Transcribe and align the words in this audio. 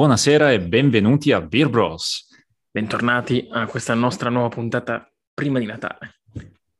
Buonasera 0.00 0.50
e 0.50 0.62
benvenuti 0.62 1.30
a 1.30 1.42
Beer 1.42 1.68
Bros. 1.68 2.26
Bentornati 2.70 3.46
a 3.50 3.66
questa 3.66 3.92
nostra 3.92 4.30
nuova 4.30 4.48
puntata 4.48 5.06
prima 5.34 5.58
di 5.58 5.66
Natale. 5.66 6.22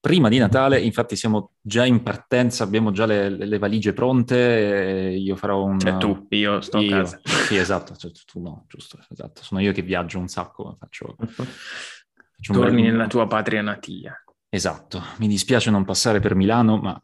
Prima 0.00 0.30
di 0.30 0.38
Natale, 0.38 0.80
infatti 0.80 1.16
siamo 1.16 1.52
già 1.60 1.84
in 1.84 2.02
partenza, 2.02 2.64
abbiamo 2.64 2.92
già 2.92 3.04
le, 3.04 3.28
le 3.28 3.58
valigie 3.58 3.92
pronte, 3.92 5.14
io 5.18 5.36
farò 5.36 5.62
un... 5.64 5.78
Cioè 5.78 5.98
tu, 5.98 6.28
io 6.30 6.62
sto 6.62 6.78
io, 6.78 6.94
a 6.94 6.98
casa. 7.00 7.20
Sì, 7.22 7.56
esatto, 7.56 7.94
cioè, 7.94 8.10
tu 8.24 8.40
no, 8.40 8.64
giusto, 8.66 8.98
esatto. 9.10 9.42
Sono 9.42 9.60
io 9.60 9.72
che 9.72 9.82
viaggio 9.82 10.18
un 10.18 10.28
sacco, 10.28 10.78
faccio... 10.80 11.14
faccio 11.18 12.52
Torni 12.54 12.80
bel... 12.80 12.90
nella 12.90 13.06
tua 13.06 13.26
patria 13.26 13.60
natia. 13.60 14.14
Esatto, 14.48 15.02
mi 15.18 15.28
dispiace 15.28 15.70
non 15.70 15.84
passare 15.84 16.20
per 16.20 16.34
Milano, 16.34 16.78
ma 16.78 16.98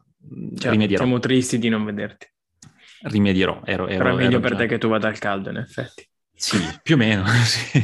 cioè, 0.55 0.71
rimedierò. 0.71 1.03
Siamo 1.03 1.19
tristi 1.19 1.59
di 1.59 1.69
non 1.69 1.85
vederti. 1.85 2.27
Rimedierò, 3.01 3.61
ero, 3.63 3.87
ero 3.87 4.03
Però 4.03 4.15
è 4.17 4.21
meglio 4.23 4.39
per 4.39 4.51
già... 4.51 4.57
te 4.57 4.67
che 4.67 4.77
tu 4.77 4.87
vada 4.87 5.07
al 5.07 5.19
caldo, 5.19 5.49
in 5.49 5.57
effetti. 5.57 6.07
Sì, 6.39 6.59
più 6.83 6.93
o 6.93 6.97
meno, 6.97 7.25
sì. 7.43 7.81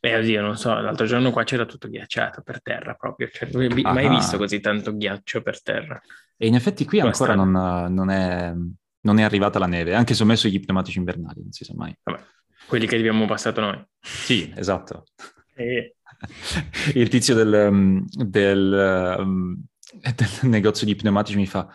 Beh, 0.00 0.16
oddio, 0.16 0.40
non 0.40 0.56
so, 0.56 0.72
l'altro 0.78 1.04
giorno 1.04 1.32
qua 1.32 1.42
c'era 1.42 1.66
tutto 1.66 1.88
ghiacciato 1.88 2.40
per 2.42 2.62
terra 2.62 2.94
proprio, 2.94 3.28
cioè, 3.28 3.48
mai 3.82 4.08
visto 4.08 4.38
così 4.38 4.60
tanto 4.60 4.96
ghiaccio 4.96 5.42
per 5.42 5.60
terra. 5.62 6.00
E 6.36 6.46
in 6.46 6.54
effetti 6.54 6.84
qui 6.84 7.00
ancora 7.00 7.34
non, 7.34 7.50
non, 7.50 8.10
è, 8.10 8.52
non, 9.00 9.18
è, 9.18 9.22
arrivata 9.22 9.58
la 9.58 9.66
neve, 9.66 9.94
anche 9.94 10.14
se 10.14 10.22
ho 10.22 10.26
messo 10.26 10.46
gli 10.46 10.60
pneumatici 10.60 10.98
invernali, 10.98 11.42
non 11.42 11.50
si 11.50 11.64
sa 11.64 11.72
mai. 11.74 11.92
Vabbè, 12.04 12.20
quelli 12.66 12.86
che 12.86 12.96
abbiamo 12.96 13.26
passato 13.26 13.60
noi. 13.60 13.84
Sì, 14.00 14.52
esatto. 14.56 15.06
E... 15.54 15.96
Il 16.94 17.08
tizio 17.08 17.34
del, 17.34 17.68
um, 17.68 18.04
del, 18.06 19.16
um, 19.18 19.60
del, 20.00 20.50
negozio 20.50 20.86
di 20.86 20.94
pneumatici 20.94 21.36
mi 21.36 21.46
fa, 21.46 21.68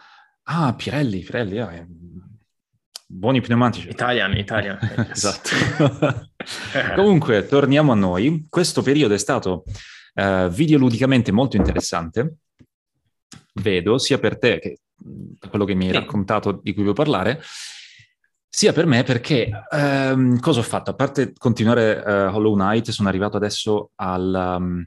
ah, 0.43 0.73
Pirelli, 0.73 1.19
Pirelli, 1.19 1.57
eh, 1.57 1.87
buoni 3.07 3.41
pneumatici. 3.41 3.89
Italian, 3.89 4.37
Italian. 4.37 4.77
esatto. 5.09 5.49
Comunque, 6.95 7.45
torniamo 7.45 7.93
a 7.93 7.95
noi. 7.95 8.45
Questo 8.49 8.81
periodo 8.81 9.13
è 9.13 9.17
stato 9.17 9.63
uh, 10.15 10.47
videoludicamente 10.49 11.31
molto 11.31 11.55
interessante, 11.55 12.35
vedo, 13.53 13.97
sia 13.97 14.19
per 14.19 14.37
te 14.37 14.59
che 14.59 14.79
da 14.99 15.47
quello 15.49 15.65
che 15.65 15.73
mi 15.73 15.85
hai 15.85 15.93
sì. 15.93 15.97
raccontato 15.97 16.59
di 16.61 16.73
cui 16.73 16.83
vuoi 16.83 16.95
parlare, 16.95 17.41
sia 18.49 18.73
per 18.73 18.85
me 18.85 19.03
perché 19.03 19.49
um, 19.69 20.39
cosa 20.39 20.59
ho 20.59 20.63
fatto? 20.63 20.89
A 20.89 20.95
parte 20.95 21.33
continuare 21.37 22.03
uh, 22.03 22.35
Hollow 22.35 22.55
Knight, 22.55 22.89
sono 22.89 23.07
arrivato 23.07 23.37
adesso 23.37 23.91
al, 23.95 24.57
um, 24.59 24.85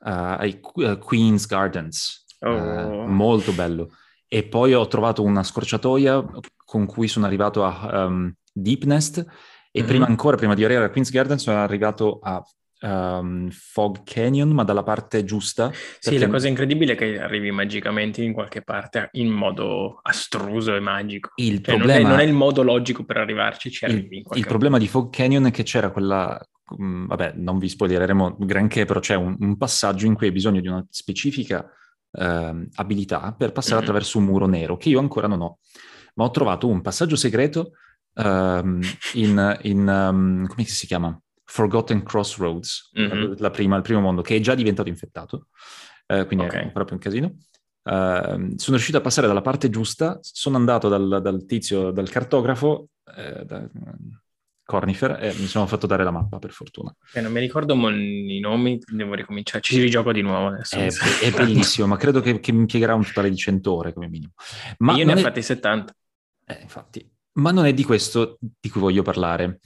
uh, 0.00 0.08
ai 0.08 0.60
Queen's 0.60 1.46
Gardens, 1.46 2.24
oh. 2.40 3.06
molto 3.06 3.52
bello. 3.52 3.90
E 4.26 4.44
poi 4.44 4.74
ho 4.74 4.88
trovato 4.88 5.22
una 5.22 5.42
scorciatoia 5.42 6.24
con 6.72 6.86
cui 6.86 7.06
sono 7.06 7.26
arrivato 7.26 7.66
a 7.66 8.06
um, 8.06 8.32
Deepnest 8.50 9.18
e 9.70 9.80
mm-hmm. 9.80 9.86
prima 9.86 10.06
ancora, 10.06 10.38
prima 10.38 10.54
di 10.54 10.64
arrivare 10.64 10.86
a 10.86 10.88
Queen's 10.88 11.10
Garden, 11.10 11.36
sono 11.38 11.58
arrivato 11.58 12.18
a 12.22 12.42
um, 12.80 13.50
Fog 13.50 14.02
Canyon, 14.04 14.48
ma 14.52 14.64
dalla 14.64 14.82
parte 14.82 15.22
giusta. 15.22 15.70
Sì, 15.98 16.16
la 16.16 16.28
cosa 16.28 16.48
incredibile 16.48 16.94
è 16.94 16.96
che 16.96 17.20
arrivi 17.20 17.50
magicamente 17.50 18.22
in 18.22 18.32
qualche 18.32 18.62
parte 18.62 19.10
in 19.12 19.28
modo 19.28 20.00
astruso 20.00 20.74
e 20.74 20.80
magico. 20.80 21.32
Il 21.34 21.62
cioè, 21.62 21.76
problema... 21.76 22.00
non, 22.00 22.06
è, 22.06 22.10
non, 22.10 22.20
è, 22.20 22.22
il 22.22 22.32
modo 22.32 22.62
logico 22.62 23.04
per 23.04 23.18
arrivarci, 23.18 23.70
ci 23.70 23.84
arrivi 23.84 24.16
Il, 24.20 24.26
il 24.32 24.46
problema 24.46 24.78
di 24.78 24.88
Fog 24.88 25.12
Canyon 25.12 25.44
è 25.44 25.50
che 25.50 25.64
c'era 25.64 25.90
quella... 25.90 26.40
Um, 26.78 27.06
vabbè, 27.06 27.34
non 27.36 27.58
vi 27.58 27.68
spoilereremo 27.68 28.36
granché, 28.38 28.86
però 28.86 28.98
c'è 28.98 29.14
un, 29.14 29.36
un 29.38 29.58
passaggio 29.58 30.06
in 30.06 30.14
cui 30.14 30.28
hai 30.28 30.32
bisogno 30.32 30.62
di 30.62 30.68
una 30.68 30.82
specifica 30.88 31.70
uh, 32.12 32.66
abilità 32.76 33.34
per 33.36 33.52
passare 33.52 33.74
mm-hmm. 33.74 33.82
attraverso 33.82 34.16
un 34.16 34.24
muro 34.24 34.46
nero, 34.46 34.78
che 34.78 34.88
io 34.88 35.00
ancora 35.00 35.26
non 35.26 35.42
ho 35.42 35.58
ma 36.14 36.24
ho 36.24 36.30
trovato 36.30 36.68
un 36.68 36.80
passaggio 36.80 37.16
segreto 37.16 37.72
um, 38.14 38.80
in, 39.14 39.58
in 39.62 39.78
um, 39.88 40.46
come 40.46 40.64
si 40.64 40.86
chiama? 40.86 41.18
Forgotten 41.44 42.02
Crossroads, 42.02 42.90
mm-hmm. 42.98 43.34
la 43.38 43.50
prima, 43.50 43.76
il 43.76 43.82
primo 43.82 44.00
mondo, 44.00 44.22
che 44.22 44.36
è 44.36 44.40
già 44.40 44.54
diventato 44.54 44.88
infettato, 44.88 45.48
uh, 46.06 46.24
quindi 46.26 46.46
okay. 46.46 46.68
è 46.68 46.72
più 46.72 46.94
un 46.94 46.98
casino. 46.98 47.36
Uh, 47.84 48.54
sono 48.56 48.76
riuscito 48.76 48.98
a 48.98 49.00
passare 49.02 49.26
dalla 49.26 49.40
parte 49.40 49.68
giusta, 49.68 50.18
sono 50.22 50.56
andato 50.56 50.88
dal, 50.88 51.20
dal 51.20 51.44
tizio, 51.44 51.90
dal 51.90 52.08
cartografo, 52.08 52.88
eh, 53.16 53.44
da, 53.44 53.68
Cornifer 54.72 55.18
e 55.20 55.34
mi 55.34 55.46
sono 55.46 55.66
fatto 55.66 55.86
dare 55.86 56.02
la 56.02 56.10
mappa 56.10 56.38
per 56.38 56.50
fortuna. 56.50 56.94
Eh, 57.12 57.20
non 57.20 57.30
mi 57.30 57.40
ricordo 57.40 57.74
i 57.74 58.40
nomi, 58.40 58.78
devo 58.86 59.12
ricominciare, 59.12 59.60
ci 59.60 59.74
si 59.74 59.82
rigioca 59.82 60.12
di 60.12 60.22
nuovo 60.22 60.46
adesso. 60.46 60.76
È, 60.76 60.88
è 61.26 61.30
bellissimo, 61.30 61.86
ma 61.86 61.98
credo 61.98 62.22
che, 62.22 62.40
che, 62.40 62.52
mi 62.52 62.60
impiegherà 62.60 62.94
un 62.94 63.04
totale 63.04 63.28
di 63.28 63.36
100 63.36 63.74
ore 63.74 63.92
come 63.92 64.08
minimo. 64.08 64.32
Ma 64.78 64.94
io 64.94 65.04
ne 65.04 65.12
ho 65.12 65.16
è... 65.16 65.20
fatti 65.20 65.42
70. 65.42 65.94
Eh, 66.46 66.58
infatti. 66.62 67.06
Ma 67.32 67.50
non 67.50 67.66
è 67.66 67.74
di 67.74 67.84
questo 67.84 68.38
di 68.40 68.70
cui 68.70 68.80
voglio 68.80 69.02
parlare. 69.02 69.60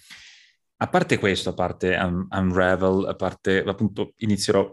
A 0.78 0.88
parte 0.88 1.18
questo, 1.18 1.50
a 1.50 1.54
parte 1.54 1.94
un, 1.94 2.26
Unravel, 2.28 3.06
a 3.06 3.14
parte 3.14 3.62
appunto 3.64 4.14
inizierò 4.16 4.68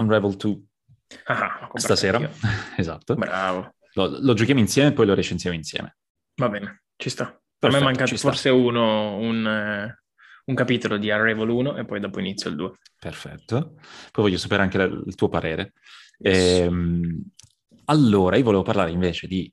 Unravel 0.00 0.36
2 0.36 0.60
ah, 1.26 1.70
stasera. 1.74 2.30
esatto. 2.76 3.14
Bravo. 3.14 3.74
Lo, 3.92 4.06
lo, 4.20 4.32
giochiamo 4.32 4.60
insieme 4.60 4.88
e 4.88 4.92
poi 4.92 5.04
lo 5.04 5.14
recensiamo 5.14 5.54
insieme. 5.54 5.96
Va 6.36 6.48
bene, 6.48 6.84
ci 6.96 7.10
sta. 7.10 7.38
Per 7.68 7.72
me 7.72 7.78
è 7.78 7.82
mancato 7.82 8.16
forse 8.16 8.50
uno, 8.50 9.16
un, 9.16 9.94
un, 10.44 10.54
capitolo 10.54 10.96
di 10.98 11.10
Unravel 11.10 11.48
1 11.48 11.76
e 11.76 11.84
poi 11.84 12.00
dopo 12.00 12.20
inizio 12.20 12.50
il 12.50 12.56
2. 12.56 12.72
Perfetto. 12.98 13.76
Poi 14.10 14.24
voglio 14.24 14.38
sapere 14.38 14.62
anche 14.62 14.76
il, 14.76 15.02
il 15.06 15.14
tuo 15.14 15.28
parere. 15.28 15.72
Yes. 16.18 16.60
Ehm, 16.60 17.22
allora, 17.86 18.36
io 18.36 18.44
volevo 18.44 18.62
parlare 18.62 18.90
invece 18.90 19.26
di 19.26 19.50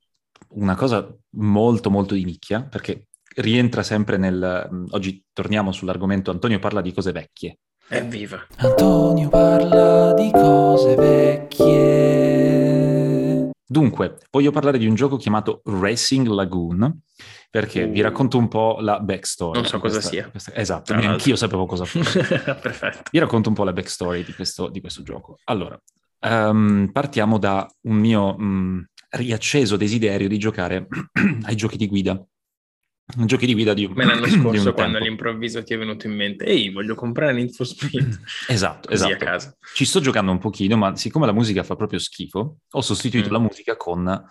una 0.49 0.75
cosa 0.75 1.07
molto 1.31 1.89
molto 1.89 2.13
di 2.13 2.23
nicchia, 2.25 2.63
perché 2.63 3.07
rientra 3.35 3.83
sempre 3.83 4.17
nel... 4.17 4.69
Mm, 4.71 4.85
oggi 4.89 5.23
torniamo 5.33 5.71
sull'argomento 5.71 6.31
Antonio 6.31 6.59
parla 6.59 6.81
di 6.81 6.91
cose 6.93 7.11
vecchie. 7.11 7.59
Evviva! 7.87 8.45
Antonio 8.57 9.29
parla 9.29 10.13
di 10.13 10.31
cose 10.31 10.95
vecchie. 10.95 12.31
Dunque, 13.65 14.17
voglio 14.29 14.51
parlare 14.51 14.77
di 14.77 14.85
un 14.85 14.95
gioco 14.95 15.15
chiamato 15.15 15.61
Racing 15.63 16.27
Lagoon, 16.27 16.99
perché 17.51 17.83
uh. 17.83 17.91
vi 17.91 17.99
racconto 17.99 18.37
un 18.37 18.47
po' 18.47 18.77
la 18.79 18.99
backstory. 19.01 19.59
Non 19.59 19.67
so 19.67 19.77
cosa 19.77 19.95
questa, 19.95 20.09
sia. 20.09 20.29
Questa, 20.29 20.55
esatto, 20.55 20.93
anch'io 20.93 21.35
sapevo 21.35 21.65
cosa 21.65 21.83
fosse. 21.83 22.21
Perfetto. 22.23 23.09
Vi 23.11 23.19
racconto 23.19 23.49
un 23.49 23.55
po' 23.55 23.65
la 23.65 23.73
backstory 23.73 24.23
di 24.23 24.33
questo, 24.33 24.69
di 24.69 24.79
questo 24.79 25.03
gioco. 25.03 25.37
Allora, 25.43 25.79
um, 26.21 26.89
partiamo 26.93 27.37
da 27.37 27.69
un 27.81 27.95
mio 27.97 28.35
um, 28.37 28.85
riacceso 29.09 29.75
desiderio 29.75 30.29
di 30.29 30.37
giocare 30.37 30.87
ai 31.43 31.55
giochi 31.55 31.75
di 31.75 31.87
guida. 31.87 32.25
Giochi 33.13 33.45
di 33.45 33.53
guida 33.53 33.73
di 33.73 33.83
un 33.83 33.91
Me 33.93 34.05
l'anno 34.05 34.27
scorso 34.31 34.71
quando 34.71 34.97
all'improvviso 34.97 35.61
ti 35.63 35.73
è 35.73 35.77
venuto 35.77 36.07
in 36.07 36.15
mente 36.15 36.45
ehi 36.45 36.71
voglio 36.71 36.95
comprare 36.95 37.33
Need 37.33 37.49
for 37.49 37.67
Speed 37.67 38.21
esatto, 38.47 38.87
esatto. 38.87 39.11
a 39.11 39.17
casa. 39.17 39.57
ci 39.73 39.83
sto 39.83 39.99
giocando 39.99 40.31
un 40.31 40.37
pochino 40.37 40.77
ma 40.77 40.95
siccome 40.95 41.25
la 41.25 41.33
musica 41.33 41.61
fa 41.63 41.75
proprio 41.75 41.99
schifo 41.99 42.59
ho 42.69 42.81
sostituito 42.81 43.27
mm. 43.27 43.31
la 43.33 43.39
musica 43.39 43.75
con 43.75 44.23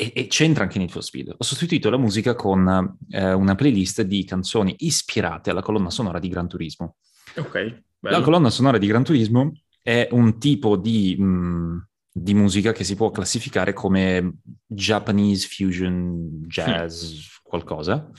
e, 0.00 0.12
e, 0.14 0.26
c'entra 0.26 0.64
anche 0.64 0.78
Need 0.78 0.90
for 0.90 1.04
Speed 1.04 1.34
ho 1.36 1.44
sostituito 1.44 1.90
la 1.90 1.98
musica 1.98 2.34
con 2.34 2.96
eh, 3.10 3.32
una 3.32 3.54
playlist 3.54 4.02
di 4.02 4.24
canzoni 4.24 4.74
ispirate 4.78 5.50
alla 5.50 5.62
colonna 5.62 5.90
sonora 5.90 6.18
di 6.18 6.28
Gran 6.28 6.48
Turismo 6.48 6.96
ok 7.36 7.82
bello. 7.98 8.16
la 8.16 8.22
colonna 8.22 8.50
sonora 8.50 8.78
di 8.78 8.86
Gran 8.86 9.04
Turismo 9.04 9.52
è 9.82 10.08
un 10.12 10.38
tipo 10.38 10.76
di 10.76 11.16
mh, 11.18 11.24
mm, 11.24 11.78
di 12.12 12.34
musica 12.34 12.72
che 12.72 12.84
si 12.84 12.96
può 12.96 13.10
classificare 13.10 13.72
come 13.72 14.38
Japanese 14.66 15.46
fusion 15.48 16.44
jazz, 16.46 17.12
mm. 17.12 17.18
qualcosa. 17.42 18.10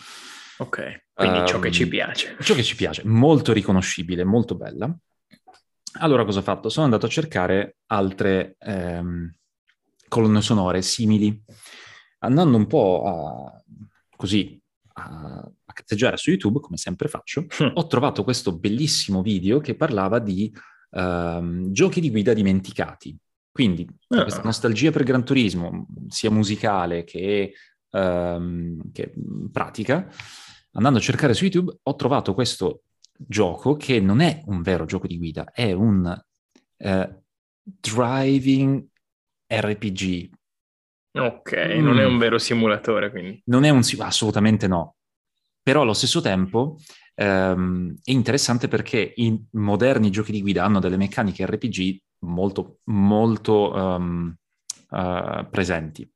Ok, 0.58 1.06
quindi 1.14 1.40
um, 1.40 1.46
ciò 1.46 1.59
che 1.59 1.72
ci 1.72 1.84
ehm, 1.84 1.90
piace. 1.90 2.38
Ciò 2.41 2.53
che 2.53 2.64
ci 2.64 2.76
piace, 2.76 3.03
molto 3.05 3.52
riconoscibile, 3.52 4.23
molto 4.23 4.55
bella. 4.55 4.96
Allora 6.00 6.23
cosa 6.23 6.40
ho 6.40 6.44
fatto? 6.44 6.70
Sono 6.70 6.85
andato 6.85 7.05
a 7.05 7.09
cercare 7.09 7.78
altre 7.88 8.55
ehm, 8.59 9.35
colonne 10.11 10.41
sonore 10.41 10.81
simili, 10.81 11.41
andando 12.19 12.58
un 12.58 12.67
po' 12.67 13.03
a, 13.05 13.63
così 14.17 14.61
a, 14.96 15.40
a 15.40 15.73
cazzeggiare 15.73 16.17
su 16.17 16.31
YouTube, 16.31 16.59
come 16.59 16.75
sempre 16.75 17.08
faccio, 17.08 17.46
ho 17.73 17.87
trovato 17.87 18.25
questo 18.25 18.58
bellissimo 18.58 19.22
video 19.22 19.61
che 19.61 19.75
parlava 19.75 20.19
di 20.19 20.53
ehm, 20.91 21.72
giochi 21.72 22.02
di 22.02 22.09
guida 22.09 22.34
dimenticati. 22.34 23.17
Quindi 23.49 23.87
ah. 24.09 24.23
questa 24.23 24.41
nostalgia 24.41 24.91
per 24.91 25.03
Gran 25.03 25.23
Turismo, 25.23 25.87
sia 26.09 26.29
musicale 26.29 27.05
che, 27.05 27.53
um, 27.91 28.91
che, 28.91 29.14
pratica, 29.49 30.09
andando 30.73 30.99
a 30.99 31.02
cercare 31.02 31.34
su 31.34 31.46
YouTube 31.46 31.79
ho 31.81 31.96
trovato 31.96 32.34
questo 32.34 32.84
gioco 33.17 33.78
che 33.78 34.02
non 34.02 34.19
è 34.19 34.41
un 34.47 34.61
vero 34.61 34.84
gioco 34.84 35.07
di 35.07 35.17
guida, 35.17 35.52
è 35.53 35.72
un 35.72 36.22
uh, 36.78 37.23
driving 37.64 38.90
RPG. 39.59 40.30
Ok, 41.14 41.76
mm. 41.76 41.84
non 41.84 42.00
è 42.00 42.06
un 42.06 42.18
vero 42.18 42.38
simulatore 42.38 43.09
quindi. 43.09 43.42
Non 43.46 43.64
è 43.64 43.70
un 43.70 43.84
assolutamente 44.00 44.68
no. 44.68 44.96
Però 45.62 45.82
allo 45.82 45.94
stesso 45.94 46.22
tempo 46.22 46.78
um, 47.16 47.94
è 48.03 48.12
interessante 48.12 48.68
perché 48.68 49.14
i 49.16 49.46
moderni 49.52 50.09
giochi 50.09 50.32
di 50.32 50.42
guida 50.42 50.64
hanno 50.64 50.80
delle 50.80 50.98
meccaniche 50.98 51.46
RPG 51.46 51.98
molto, 52.26 52.80
molto 52.86 53.72
um, 53.74 54.36
uh, 54.90 55.50
presenti. 55.50 56.09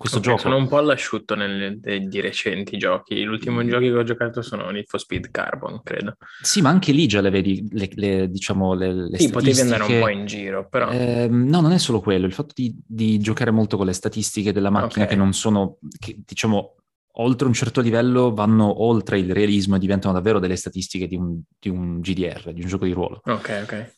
Questo 0.00 0.16
okay, 0.16 0.30
gioco... 0.30 0.42
Sono 0.48 0.56
un 0.56 0.66
po' 0.66 0.78
all'asciutto 0.78 1.34
di 1.34 2.20
recenti 2.22 2.78
giochi. 2.78 3.22
L'ultimo 3.22 3.62
mm. 3.62 3.68
gioco 3.68 3.80
che 3.80 3.92
ho 3.92 4.02
giocato 4.02 4.40
sono 4.40 4.70
Need 4.70 4.86
for 4.86 4.98
Speed 4.98 5.30
Carbon, 5.30 5.82
credo. 5.82 6.16
Sì, 6.40 6.62
ma 6.62 6.70
anche 6.70 6.92
lì 6.92 7.06
già 7.06 7.20
le 7.20 7.28
vedi, 7.28 7.68
le, 7.70 7.90
le, 7.92 8.30
diciamo, 8.30 8.72
le, 8.72 9.10
le 9.10 9.18
Sì, 9.18 9.28
potevi 9.28 9.60
andare 9.60 9.82
un 9.82 10.00
po' 10.00 10.08
in 10.08 10.24
giro, 10.24 10.66
però... 10.70 10.88
Eh, 10.90 11.28
no, 11.28 11.60
non 11.60 11.72
è 11.72 11.78
solo 11.78 12.00
quello. 12.00 12.24
Il 12.24 12.32
fatto 12.32 12.54
di, 12.56 12.74
di, 12.82 13.18
giocare 13.18 13.50
molto 13.50 13.76
con 13.76 13.84
le 13.84 13.92
statistiche 13.92 14.54
della 14.54 14.70
macchina 14.70 15.04
okay. 15.04 15.08
che 15.08 15.16
non 15.16 15.34
sono, 15.34 15.76
che, 15.98 16.18
diciamo, 16.24 16.76
oltre 17.16 17.46
un 17.46 17.52
certo 17.52 17.82
livello 17.82 18.32
vanno 18.32 18.82
oltre 18.82 19.18
il 19.18 19.30
realismo 19.34 19.76
e 19.76 19.80
diventano 19.80 20.14
davvero 20.14 20.38
delle 20.38 20.56
statistiche 20.56 21.06
di 21.06 21.16
un, 21.16 21.38
di 21.58 21.68
un 21.68 22.00
GDR, 22.00 22.54
di 22.54 22.62
un 22.62 22.68
gioco 22.68 22.86
di 22.86 22.92
ruolo. 22.92 23.20
Ok, 23.26 23.60
ok. 23.64 23.96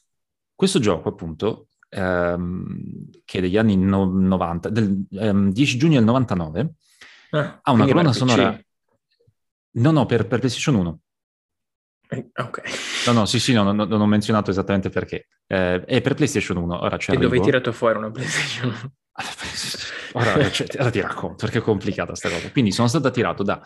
Questo 0.52 0.80
gioco, 0.80 1.10
appunto, 1.10 1.68
ehm, 1.92 3.10
che 3.24 3.38
è 3.38 3.40
degli 3.40 3.58
anni 3.58 3.76
no, 3.76 4.04
90, 4.04 4.68
del 4.70 5.04
ehm, 5.10 5.52
10 5.52 5.78
giugno 5.78 5.94
del 5.96 6.04
99, 6.04 6.74
ah, 7.30 7.60
ha 7.62 7.72
una 7.72 7.86
colonna 7.86 8.12
sonora... 8.12 8.58
No, 9.74 9.90
no, 9.90 10.04
per, 10.04 10.26
per 10.26 10.38
PlayStation 10.38 10.74
1. 10.74 11.00
Eh, 12.08 12.30
ok. 12.34 12.62
No, 13.06 13.12
no, 13.12 13.24
sì, 13.24 13.40
sì, 13.40 13.54
no, 13.54 13.62
no, 13.62 13.84
non 13.84 14.00
ho 14.00 14.06
menzionato 14.06 14.50
esattamente 14.50 14.90
perché. 14.90 15.28
Eh, 15.46 15.82
è 15.84 16.00
per 16.02 16.14
PlayStation 16.14 16.58
1, 16.58 16.82
ora 16.82 16.96
c'è. 16.98 17.14
E 17.14 17.16
dove 17.16 17.36
hai 17.36 17.42
tirato 17.42 17.72
fuori 17.72 17.96
una 17.96 18.10
PlayStation 18.10 18.68
1? 18.68 18.92
ora, 20.12 20.50
cioè, 20.50 20.66
ora 20.78 20.90
ti 20.90 21.00
racconto 21.00 21.36
perché 21.36 21.58
è 21.58 21.62
complicata 21.62 22.08
questa 22.08 22.28
cosa. 22.28 22.50
Quindi 22.50 22.70
sono 22.72 22.88
stato 22.88 23.06
attirato 23.06 23.42
da 23.42 23.62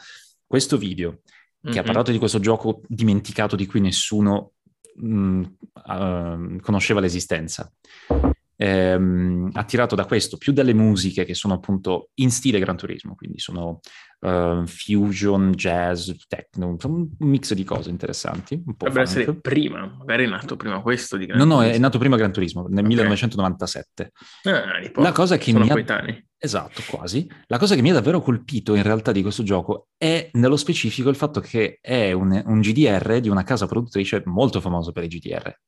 questo 0.47 0.79
video 0.79 1.23
che 1.61 1.71
mm-hmm. 1.71 1.79
ha 1.79 1.83
parlato 1.83 2.13
di 2.13 2.19
questo 2.19 2.39
gioco 2.39 2.83
dimenticato 2.87 3.57
di 3.57 3.67
cui 3.67 3.81
nessuno 3.81 4.53
mh, 4.97 5.41
uh, 5.87 6.61
conosceva 6.61 7.01
l'esistenza 7.01 7.71
ehm, 8.57 9.51
attirato 9.53 9.95
da 9.95 10.05
questo, 10.05 10.37
più 10.37 10.53
dalle 10.53 10.75
musiche 10.75 11.25
che 11.25 11.35
sono 11.35 11.55
appunto 11.55 12.11
in 12.15 12.31
stile 12.31 12.59
Gran 12.59 12.77
Turismo, 12.77 13.15
quindi 13.15 13.39
sono 13.39 13.81
uh, 14.21 14.67
fusion, 14.67 15.53
jazz, 15.53 16.11
techno, 16.27 16.77
un 16.83 17.09
mix 17.19 17.53
di 17.55 17.65
cose 17.65 17.91
interessanti. 17.91 18.63
Dovrebbe 18.65 19.03
essere 19.03 19.35
prima, 19.37 19.95
magari 19.99 20.25
è 20.25 20.29
nato 20.29 20.57
prima 20.57 20.81
questo 20.81 21.17
di 21.17 21.27
Gran 21.27 21.39
No, 21.39 21.45
no, 21.45 21.63
è 21.63 21.79
nato 21.79 21.99
prima 21.99 22.17
Gran 22.17 22.33
Turismo, 22.33 22.63
nel 22.63 22.85
okay. 22.85 22.89
1997. 22.89 24.13
Ah, 24.45 25.03
La 25.03 25.13
cosa 25.13 25.37
che 25.37 25.53
mi 25.53 25.69
ha... 25.69 26.25
Esatto, 26.39 26.83
quasi. 26.89 27.29
La 27.47 27.59
cosa 27.59 27.75
che 27.75 27.83
mi 27.83 27.91
ha 27.91 27.95
davvero 27.95 28.21
colpito 28.21 28.75
in 28.75 28.83
realtà 28.83 29.11
di 29.11 29.23
questo 29.23 29.43
gioco 29.43 29.89
è 29.97 30.29
nello 30.33 30.57
specifico 30.57 31.09
il 31.09 31.17
fatto 31.17 31.41
che 31.41 31.79
è 31.81 32.13
un, 32.13 32.43
un 32.45 32.61
GDR 32.61 33.21
di 33.21 33.31
una 33.31 33.43
casa 33.43 33.67
produttrice 33.67 34.23
molto 34.27 34.61
famosa 34.61 34.93
per 34.93 35.05
i 35.05 35.09
GDR, 35.09 35.59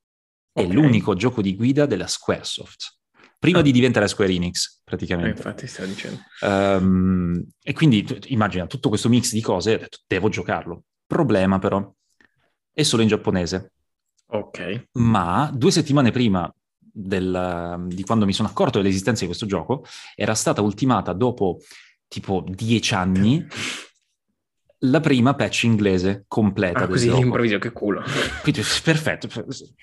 è 0.59 0.65
okay. 0.65 0.73
l'unico 0.73 1.15
gioco 1.15 1.41
di 1.41 1.55
guida 1.55 1.87
della 1.87 2.09
Squaresoft. 2.09 2.97
Prima 3.39 3.61
ah. 3.61 3.63
di 3.63 3.71
diventare 3.71 4.09
Square 4.09 4.33
Enix, 4.33 4.81
praticamente. 4.83 5.31
Eh, 5.31 5.37
infatti, 5.37 5.67
stavo 5.69 5.89
dicendo. 5.89 6.21
Um, 6.41 7.45
e 7.63 7.73
quindi 7.73 8.05
immagina 8.27 8.67
tutto 8.67 8.89
questo 8.89 9.09
mix 9.09 9.33
di 9.33 9.41
cose, 9.41 9.75
ho 9.75 9.79
detto, 9.79 9.99
devo 10.07 10.29
giocarlo. 10.29 10.83
Problema 11.07 11.61
però, 11.61 11.89
è 12.73 12.83
solo 12.83 13.03
in 13.03 13.09
giapponese. 13.09 13.73
Ok. 14.31 14.89
Ma 14.93 15.51
due 15.55 15.71
settimane 15.71 16.11
prima 16.11 16.53
del, 16.79 17.85
di 17.87 18.03
quando 18.03 18.27
mi 18.27 18.33
sono 18.33 18.49
accorto 18.49 18.79
dell'esistenza 18.79 19.21
di 19.21 19.27
questo 19.27 19.47
gioco, 19.47 19.85
era 20.17 20.35
stata 20.35 20.61
ultimata 20.61 21.13
dopo 21.13 21.61
tipo 22.09 22.45
dieci 22.49 22.95
anni 22.95 23.47
la 24.83 25.01
prima 25.01 25.35
patch 25.35 25.65
inglese 25.65 26.25
completa. 26.29 26.81
Ah, 26.81 26.87
così 26.87 27.09
all'improvviso, 27.09 27.59
che 27.59 27.73
culo. 27.73 28.03
Quindi, 28.43 28.63
perfetto, 28.83 29.29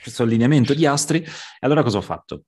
questo 0.01 0.24
allineamento 0.24 0.74
di 0.74 0.86
astri. 0.86 1.21
E 1.21 1.30
allora 1.62 1.83
cosa 1.83 1.97
ho 1.97 2.01
fatto? 2.01 2.44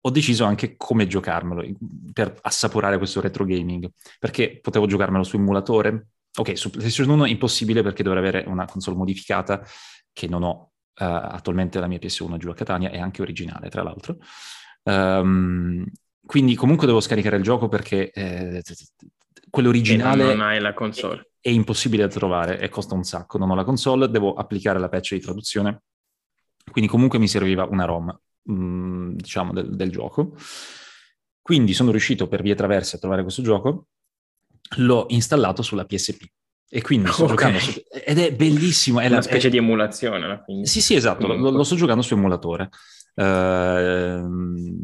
Ho 0.00 0.10
deciso 0.10 0.44
anche 0.44 0.76
come 0.76 1.06
giocarmelo 1.06 1.64
per 2.12 2.38
assaporare 2.42 2.98
questo 2.98 3.20
retro 3.20 3.44
gaming, 3.44 3.88
perché 4.18 4.60
potevo 4.60 4.86
giocarmelo 4.86 5.24
su 5.24 5.36
emulatore. 5.36 6.08
Ok, 6.38 6.56
su 6.56 6.70
PlayStation 6.70 7.08
1 7.08 7.24
è 7.24 7.30
impossibile 7.30 7.82
perché 7.82 8.02
dovrei 8.02 8.22
avere 8.22 8.44
una 8.48 8.66
console 8.66 8.96
modificata 8.96 9.62
che 10.12 10.28
non 10.28 10.42
ho. 10.42 10.70
Uh, 10.98 11.04
attualmente 11.04 11.78
la 11.78 11.88
mia 11.88 11.98
PS1 11.98 12.38
giù 12.38 12.48
a 12.48 12.54
Catania 12.54 12.90
è 12.90 12.98
anche 12.98 13.20
originale, 13.20 13.68
tra 13.68 13.82
l'altro. 13.82 14.16
Um, 14.84 15.84
quindi 16.24 16.54
comunque 16.56 16.86
devo 16.86 17.00
scaricare 17.00 17.36
il 17.36 17.42
gioco 17.42 17.68
perché 17.68 18.10
eh, 18.10 18.62
quello 19.56 19.70
originale... 19.70 20.24
non 20.24 20.42
hai 20.42 20.60
la 20.60 20.74
console 20.74 21.30
è 21.46 21.50
impossibile 21.50 22.02
da 22.02 22.12
trovare 22.12 22.58
e 22.58 22.68
costa 22.68 22.96
un 22.96 23.04
sacco. 23.04 23.38
Non 23.38 23.50
ho 23.50 23.54
la 23.54 23.62
console, 23.62 24.10
devo 24.10 24.34
applicare 24.34 24.80
la 24.80 24.88
patch 24.88 25.14
di 25.14 25.20
traduzione. 25.20 25.82
Quindi 26.68 26.90
comunque 26.90 27.20
mi 27.20 27.28
serviva 27.28 27.68
una 27.70 27.84
ROM, 27.84 28.20
mh, 28.42 28.52
mm, 28.52 29.10
diciamo, 29.12 29.52
del, 29.52 29.76
del, 29.76 29.92
gioco. 29.92 30.34
Quindi 31.40 31.72
sono 31.72 31.92
riuscito 31.92 32.26
per 32.26 32.42
vie 32.42 32.56
traverse 32.56 32.96
a 32.96 32.98
trovare 32.98 33.22
questo 33.22 33.42
gioco, 33.42 33.86
l'ho 34.78 35.06
installato 35.10 35.62
sulla 35.62 35.84
PSP. 35.84 36.24
E 36.68 36.82
quindi 36.82 37.12
sto 37.12 37.22
okay. 37.22 37.36
giocando 37.36 37.58
su... 37.60 37.80
Ed 38.04 38.18
è 38.18 38.34
bellissimo. 38.34 38.98
È 38.98 39.06
una 39.06 39.14
la, 39.14 39.22
specie 39.22 39.46
è... 39.46 39.50
di 39.50 39.58
emulazione. 39.58 40.42
Sì, 40.64 40.80
sì, 40.80 40.96
esatto. 40.96 41.28
Lo, 41.28 41.50
lo, 41.50 41.62
sto 41.62 41.76
giocando 41.76 42.02
su 42.02 42.14
emulatore. 42.14 42.70
Uh, 43.18 44.76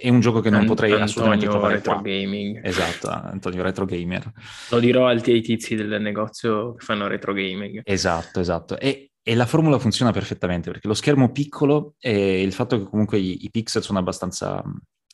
è 0.00 0.08
un 0.08 0.20
gioco 0.20 0.40
che 0.40 0.48
non 0.48 0.60
Ant- 0.60 0.68
potrei 0.68 0.90
Antonio 0.92 1.04
assolutamente 1.04 1.46
trovare 1.46 1.74
retro 1.74 1.92
qua. 1.92 2.02
gaming. 2.02 2.60
Esatto, 2.64 3.08
Antonio 3.10 3.62
Retro 3.62 3.84
Gamer. 3.84 4.32
Lo 4.70 4.78
dirò 4.78 5.06
ai 5.06 5.20
tizi 5.20 5.74
del 5.74 6.00
negozio 6.00 6.74
che 6.74 6.84
fanno 6.84 7.06
retro 7.06 7.34
gaming. 7.34 7.82
Esatto, 7.84 8.40
esatto. 8.40 8.78
E, 8.78 9.10
e, 9.22 9.34
la 9.34 9.44
formula 9.44 9.78
funziona 9.78 10.12
perfettamente 10.12 10.70
perché 10.70 10.88
lo 10.88 10.94
schermo 10.94 11.30
piccolo 11.30 11.94
e 11.98 12.42
il 12.42 12.52
fatto 12.52 12.78
che 12.78 12.88
comunque 12.88 13.18
i, 13.18 13.44
i 13.44 13.50
pixel 13.50 13.82
sono 13.82 13.98
abbastanza 13.98 14.62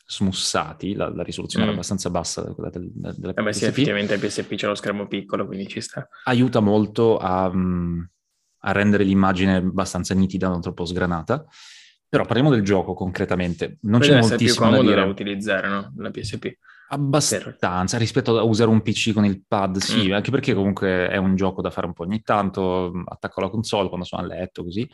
smussati, 0.06 0.94
la, 0.94 1.08
la 1.12 1.22
risoluzione 1.22 1.64
mm. 1.64 1.68
era 1.68 1.76
abbastanza 1.76 2.10
bassa 2.10 2.42
quella 2.52 2.70
del, 2.70 2.90
della 2.92 3.32
eh 3.34 3.42
beh, 3.42 3.52
sì, 3.52 3.64
effettivamente 3.64 4.14
il 4.14 4.20
PSP 4.20 4.54
c'è 4.54 4.66
lo 4.66 4.74
schermo 4.74 5.08
piccolo, 5.08 5.46
quindi 5.46 5.66
ci 5.66 5.80
sta. 5.80 6.06
Aiuta 6.24 6.60
molto 6.60 7.16
a, 7.16 7.46
a 7.46 8.72
rendere 8.72 9.02
l'immagine 9.02 9.56
abbastanza 9.56 10.14
nitida, 10.14 10.48
non 10.48 10.60
troppo 10.60 10.84
sgranata. 10.84 11.44
Però 12.08 12.24
parliamo 12.24 12.50
del 12.50 12.62
gioco 12.62 12.94
concretamente. 12.94 13.78
Non 13.82 14.00
Poi 14.00 14.08
c'è 14.08 14.20
moltissimo 14.20 14.70
da 14.70 14.80
dire. 14.80 14.94
da 14.96 15.04
utilizzare, 15.04 15.68
no? 15.68 15.92
La 15.96 16.10
PSP. 16.10 16.56
Abbastanza, 16.88 17.98
rispetto 17.98 18.38
a 18.38 18.42
usare 18.42 18.70
un 18.70 18.82
PC 18.82 19.12
con 19.12 19.24
il 19.24 19.42
pad, 19.46 19.78
sì, 19.78 20.08
mm. 20.08 20.12
anche 20.12 20.30
perché 20.30 20.54
comunque 20.54 21.08
è 21.08 21.16
un 21.16 21.34
gioco 21.34 21.60
da 21.60 21.70
fare 21.70 21.86
un 21.86 21.92
po' 21.92 22.02
ogni 22.02 22.22
tanto, 22.22 23.02
attacco 23.06 23.40
la 23.40 23.48
console 23.48 23.88
quando 23.88 24.06
sono 24.06 24.22
a 24.22 24.26
letto, 24.26 24.62
così. 24.62 24.88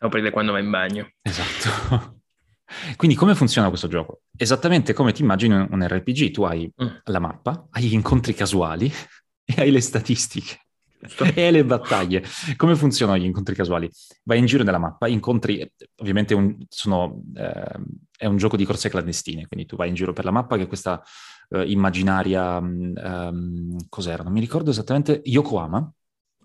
O 0.00 0.08
prende 0.08 0.30
quando 0.30 0.52
va 0.52 0.58
in 0.58 0.70
bagno. 0.70 1.08
Esatto. 1.22 2.18
Quindi 2.96 3.16
come 3.16 3.34
funziona 3.34 3.68
questo 3.68 3.88
gioco? 3.88 4.22
Esattamente 4.36 4.92
come 4.92 5.12
ti 5.12 5.22
immagini 5.22 5.54
un 5.54 5.86
RPG, 5.86 6.30
tu 6.32 6.42
hai 6.42 6.70
mm. 6.82 6.88
la 7.04 7.18
mappa, 7.18 7.68
hai 7.70 7.84
gli 7.84 7.94
incontri 7.94 8.34
casuali 8.34 8.92
e 9.44 9.54
hai 9.56 9.70
le 9.70 9.80
statistiche. 9.80 10.63
e 11.34 11.50
le 11.50 11.64
battaglie. 11.64 12.22
Come 12.56 12.76
funzionano 12.76 13.18
gli 13.18 13.24
incontri 13.24 13.54
casuali? 13.54 13.90
Vai 14.24 14.38
in 14.38 14.46
giro 14.46 14.62
nella 14.62 14.78
mappa, 14.78 15.06
incontri, 15.06 15.70
ovviamente 15.96 16.34
un, 16.34 16.56
sono, 16.68 17.22
eh, 17.34 17.80
è 18.16 18.26
un 18.26 18.36
gioco 18.36 18.56
di 18.56 18.64
corse 18.64 18.88
clandestine, 18.88 19.46
quindi 19.46 19.66
tu 19.66 19.76
vai 19.76 19.88
in 19.88 19.94
giro 19.94 20.12
per 20.12 20.24
la 20.24 20.30
mappa 20.30 20.56
che 20.56 20.64
è 20.64 20.66
questa 20.66 21.02
eh, 21.50 21.70
immaginaria, 21.70 22.58
um, 22.58 23.76
cos'era? 23.88 24.22
Non 24.22 24.32
mi 24.32 24.40
ricordo 24.40 24.70
esattamente, 24.70 25.20
Yokohama. 25.24 25.92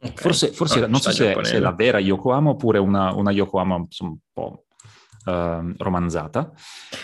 Okay. 0.01 0.13
Forse, 0.15 0.51
forse 0.53 0.81
oh, 0.81 0.87
non 0.87 1.01
so 1.01 1.11
se, 1.11 1.37
se, 1.41 1.57
è 1.57 1.59
la 1.59 1.73
vera 1.73 1.99
Yokohama 1.99 2.51
oppure 2.51 2.79
una, 2.79 3.13
una 3.13 3.31
Yokohama 3.31 3.75
insomma, 3.75 4.11
un 4.11 4.17
po' 4.31 4.63
uh, 5.25 5.73
romanzata. 5.77 6.51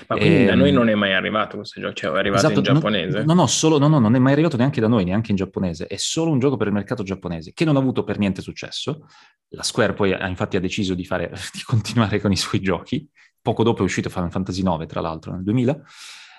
Ma 0.07 0.15
quindi 0.15 0.43
e, 0.43 0.45
da 0.45 0.55
noi 0.55 0.69
ehm, 0.69 0.75
non 0.75 0.89
è 0.89 0.95
mai 0.95 1.13
arrivato 1.13 1.57
questo 1.57 1.79
gioco, 1.79 1.93
cioè 1.93 2.11
è 2.11 2.17
arrivato 2.17 2.45
esatto, 2.45 2.59
in 2.59 2.63
giapponese? 2.63 3.23
No, 3.23 3.33
no, 3.33 3.47
solo, 3.47 3.77
no, 3.77 3.87
no, 3.87 3.99
non 3.99 4.15
è 4.15 4.19
mai 4.19 4.33
arrivato 4.33 4.57
neanche 4.57 4.81
da 4.81 4.87
noi, 4.87 5.03
neanche 5.03 5.31
in 5.31 5.37
giapponese, 5.37 5.87
è 5.87 5.97
solo 5.97 6.31
un 6.31 6.39
gioco 6.39 6.57
per 6.57 6.67
il 6.67 6.73
mercato 6.73 7.03
giapponese, 7.03 7.53
che 7.53 7.65
non 7.65 7.75
ha 7.75 7.79
avuto 7.79 8.03
per 8.03 8.17
niente 8.17 8.41
successo. 8.41 9.07
La 9.49 9.63
Square 9.63 9.93
poi 9.93 10.13
ha, 10.13 10.27
infatti 10.27 10.57
ha 10.57 10.59
deciso 10.59 10.93
di, 10.93 11.05
fare, 11.05 11.29
di 11.53 11.61
continuare 11.63 12.19
con 12.19 12.31
i 12.31 12.37
suoi 12.37 12.61
giochi, 12.61 13.07
poco 13.41 13.63
dopo 13.63 13.81
è 13.81 13.83
uscito 13.83 14.09
Final 14.09 14.31
Fantasy 14.31 14.61
IX, 14.61 14.85
tra 14.85 15.01
l'altro, 15.01 15.33
nel 15.33 15.43
2000. 15.43 15.81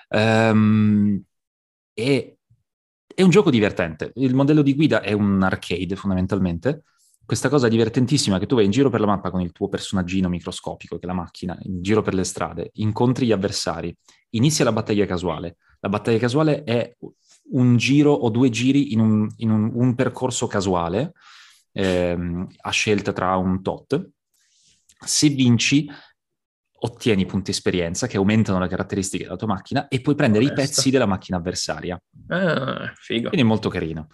Um, 0.09 0.19
ehm, 0.19 1.23
e 1.93 2.37
è 3.17 3.23
un 3.23 3.29
gioco 3.31 3.49
divertente. 3.49 4.11
Il 4.15 4.35
modello 4.35 4.61
di 4.61 4.75
guida 4.75 5.01
è 5.01 5.11
un 5.11 5.41
arcade 5.41 5.95
fondamentalmente, 5.95 6.83
questa 7.27 7.49
cosa 7.49 7.67
divertentissima 7.67 8.39
che 8.39 8.45
tu 8.45 8.55
vai 8.55 8.63
in 8.63 8.71
giro 8.71 8.89
per 8.89 9.01
la 9.01 9.05
mappa 9.05 9.29
con 9.29 9.41
il 9.41 9.51
tuo 9.51 9.67
personaggino 9.67 10.29
microscopico, 10.29 10.97
che 10.97 11.03
è 11.03 11.07
la 11.07 11.13
macchina, 11.13 11.57
in 11.63 11.81
giro 11.81 12.01
per 12.01 12.13
le 12.13 12.23
strade, 12.23 12.69
incontri 12.75 13.25
gli 13.25 13.33
avversari, 13.33 13.93
inizia 14.29 14.63
la 14.63 14.71
battaglia 14.71 15.05
casuale. 15.05 15.57
La 15.81 15.89
battaglia 15.89 16.19
casuale 16.19 16.63
è 16.63 16.95
un 17.51 17.75
giro 17.75 18.13
o 18.13 18.29
due 18.29 18.49
giri 18.49 18.93
in 18.93 19.01
un, 19.01 19.27
in 19.37 19.51
un, 19.51 19.71
un 19.73 19.93
percorso 19.93 20.47
casuale, 20.47 21.11
ehm, 21.73 22.47
a 22.61 22.69
scelta 22.69 23.11
tra 23.11 23.35
un 23.35 23.61
tot. 23.61 24.09
Se 25.05 25.27
vinci, 25.27 25.85
ottieni 26.79 27.25
punti 27.25 27.51
esperienza 27.51 28.07
che 28.07 28.15
aumentano 28.15 28.59
le 28.59 28.69
caratteristiche 28.69 29.25
della 29.25 29.35
tua 29.35 29.47
macchina 29.47 29.89
e 29.89 29.99
puoi 29.99 30.15
prendere 30.15 30.45
Onesta. 30.45 30.63
i 30.63 30.65
pezzi 30.65 30.89
della 30.91 31.05
macchina 31.05 31.37
avversaria. 31.39 32.01
Ah, 32.29 32.89
figo. 32.95 33.27
Quindi 33.27 33.45
è 33.45 33.49
molto 33.49 33.67
carino. 33.67 34.07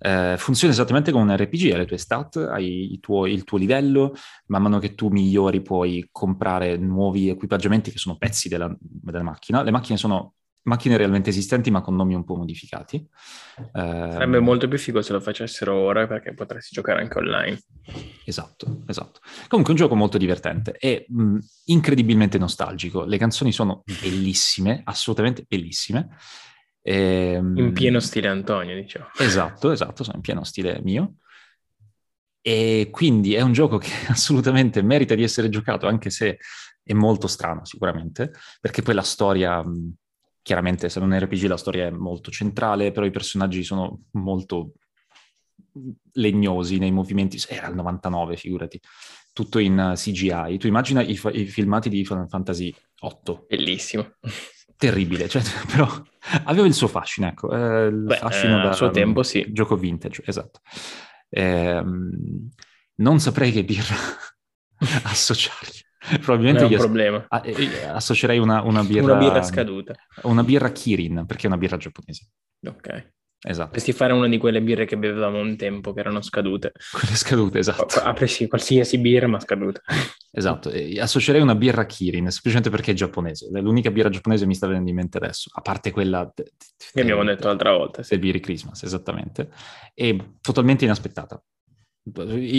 Eh, 0.00 0.36
funziona 0.38 0.72
esattamente 0.72 1.10
come 1.10 1.24
un 1.24 1.36
RPG, 1.36 1.72
hai 1.72 1.78
le 1.78 1.86
tue 1.86 1.98
stat, 1.98 2.36
hai 2.36 2.92
il 2.92 3.00
tuo, 3.00 3.26
il 3.26 3.44
tuo, 3.44 3.58
livello, 3.58 4.14
man 4.46 4.62
mano 4.62 4.78
che 4.78 4.94
tu 4.94 5.08
migliori 5.08 5.60
puoi 5.60 6.08
comprare 6.10 6.76
nuovi 6.76 7.28
equipaggiamenti 7.28 7.90
che 7.90 7.98
sono 7.98 8.16
pezzi 8.16 8.48
della, 8.48 8.74
della 8.78 9.22
macchina. 9.22 9.62
Le 9.62 9.70
macchine 9.70 9.98
sono 9.98 10.34
macchine 10.68 10.96
realmente 10.96 11.30
esistenti 11.30 11.70
ma 11.70 11.80
con 11.80 11.96
nomi 11.96 12.14
un 12.14 12.24
po' 12.24 12.36
modificati. 12.36 12.96
Eh, 13.56 13.62
Sarebbe 13.72 14.38
molto 14.38 14.68
più 14.68 14.78
figo 14.78 15.02
se 15.02 15.12
lo 15.12 15.20
facessero 15.20 15.74
ora 15.74 16.06
perché 16.06 16.34
potresti 16.34 16.74
giocare 16.74 17.00
anche 17.00 17.18
online. 17.18 17.60
Esatto, 18.24 18.82
esatto. 18.86 19.20
Comunque 19.48 19.74
è 19.74 19.76
un 19.76 19.82
gioco 19.82 19.94
molto 19.96 20.18
divertente 20.18 20.76
e 20.78 21.06
mh, 21.08 21.38
incredibilmente 21.66 22.38
nostalgico. 22.38 23.04
Le 23.04 23.18
canzoni 23.18 23.50
sono 23.50 23.82
bellissime, 24.00 24.82
assolutamente 24.84 25.44
bellissime. 25.48 26.10
E, 26.88 27.32
ehm, 27.34 27.58
in 27.58 27.72
pieno 27.74 28.00
stile 28.00 28.28
Antonio, 28.28 28.74
diciamo. 28.74 29.10
Esatto, 29.18 29.70
esatto, 29.70 30.04
sono 30.04 30.16
in 30.16 30.22
pieno 30.22 30.42
stile 30.42 30.80
mio. 30.82 31.16
E 32.40 32.88
quindi 32.90 33.34
è 33.34 33.42
un 33.42 33.52
gioco 33.52 33.76
che 33.76 33.90
assolutamente 34.08 34.80
merita 34.80 35.14
di 35.14 35.22
essere 35.22 35.50
giocato, 35.50 35.86
anche 35.86 36.08
se 36.08 36.38
è 36.82 36.94
molto 36.94 37.26
strano 37.26 37.66
sicuramente, 37.66 38.32
perché 38.58 38.80
poi 38.80 38.94
la 38.94 39.02
storia 39.02 39.62
chiaramente 40.40 40.88
se 40.88 40.98
non 40.98 41.12
è 41.12 41.20
RPG 41.20 41.44
la 41.44 41.58
storia 41.58 41.88
è 41.88 41.90
molto 41.90 42.30
centrale, 42.30 42.90
però 42.90 43.04
i 43.04 43.10
personaggi 43.10 43.62
sono 43.62 44.04
molto 44.12 44.72
legnosi 46.12 46.78
nei 46.78 46.90
movimenti, 46.90 47.38
era 47.48 47.68
il 47.68 47.74
99, 47.74 48.36
figurati, 48.38 48.80
tutto 49.34 49.58
in 49.58 49.92
CGI. 49.94 50.56
Tu 50.56 50.66
immagina 50.68 51.02
i, 51.02 51.18
fa- 51.18 51.32
i 51.32 51.44
filmati 51.44 51.90
di 51.90 52.02
Final 52.06 52.30
Fantasy 52.30 52.74
8. 53.00 53.44
Bellissimo. 53.46 54.14
Terribile, 54.78 55.28
cioè, 55.28 55.42
però 55.70 55.86
aveva 56.44 56.66
il 56.66 56.74
suo 56.74 56.88
fascino, 56.88 57.26
ecco, 57.26 57.50
eh, 57.52 57.86
il 57.86 58.04
Beh, 58.04 58.16
fascino 58.16 58.60
eh, 58.60 58.62
da 58.62 58.72
suo 58.72 58.90
tempo, 58.90 59.22
sì. 59.22 59.46
gioco 59.52 59.76
vintage, 59.76 60.22
esatto. 60.24 60.60
Eh, 61.28 61.82
non 62.94 63.20
saprei 63.20 63.52
che 63.52 63.64
birra 63.64 63.94
associargli. 65.04 65.80
Probabilmente 66.20 66.62
non 66.62 66.72
è 66.72 66.74
un 66.74 66.80
problema. 66.80 67.24
A- 67.28 67.42
eh, 67.44 67.84
associerei 67.84 68.38
una, 68.38 68.62
una, 68.62 68.82
birra... 68.82 69.14
Una 69.14 69.16
birra 69.16 69.42
scaduta. 69.42 69.94
Una 70.22 70.42
birra 70.42 70.70
Kirin, 70.70 71.24
perché 71.26 71.44
è 71.44 71.46
una 71.46 71.58
birra 71.58 71.76
giapponese. 71.76 72.28
Ok. 72.66 73.16
Esatto. 73.40 73.68
Potresti 73.68 73.92
fare 73.92 74.12
una 74.12 74.26
di 74.26 74.36
quelle 74.36 74.60
birre 74.60 74.84
che 74.84 74.98
bevevamo 74.98 75.38
un 75.38 75.56
tempo, 75.56 75.92
che 75.92 76.00
erano 76.00 76.20
scadute. 76.20 76.72
Quelle 76.90 77.14
scadute, 77.14 77.58
esatto. 77.58 78.00
Apri 78.00 78.26
sì, 78.26 78.48
qualsiasi 78.48 78.98
birra, 78.98 79.26
ma 79.26 79.40
scaduta. 79.40 79.80
Esatto, 80.30 80.70
e 80.70 81.00
associerei 81.00 81.40
una 81.40 81.56
birra 81.56 81.84
Kirin, 81.84 82.30
semplicemente 82.30 82.70
perché 82.70 82.92
è 82.92 82.94
giapponese. 82.94 83.48
È 83.52 83.60
l'unica 83.60 83.90
birra 83.90 84.08
giapponese 84.08 84.42
che 84.42 84.48
mi 84.48 84.54
sta 84.54 84.68
venendo 84.68 84.90
in 84.90 84.94
mente 84.94 85.16
adesso, 85.16 85.50
a 85.52 85.62
parte 85.62 85.90
quella... 85.90 86.30
Che 86.32 87.00
abbiamo 87.00 87.24
detto 87.24 87.48
l'altra 87.48 87.72
volta. 87.72 88.04
Sì. 88.04 88.18
Beer 88.18 88.38
Christmas, 88.38 88.84
esattamente. 88.84 89.48
E 89.94 90.34
totalmente 90.40 90.84
inaspettata 90.84 91.42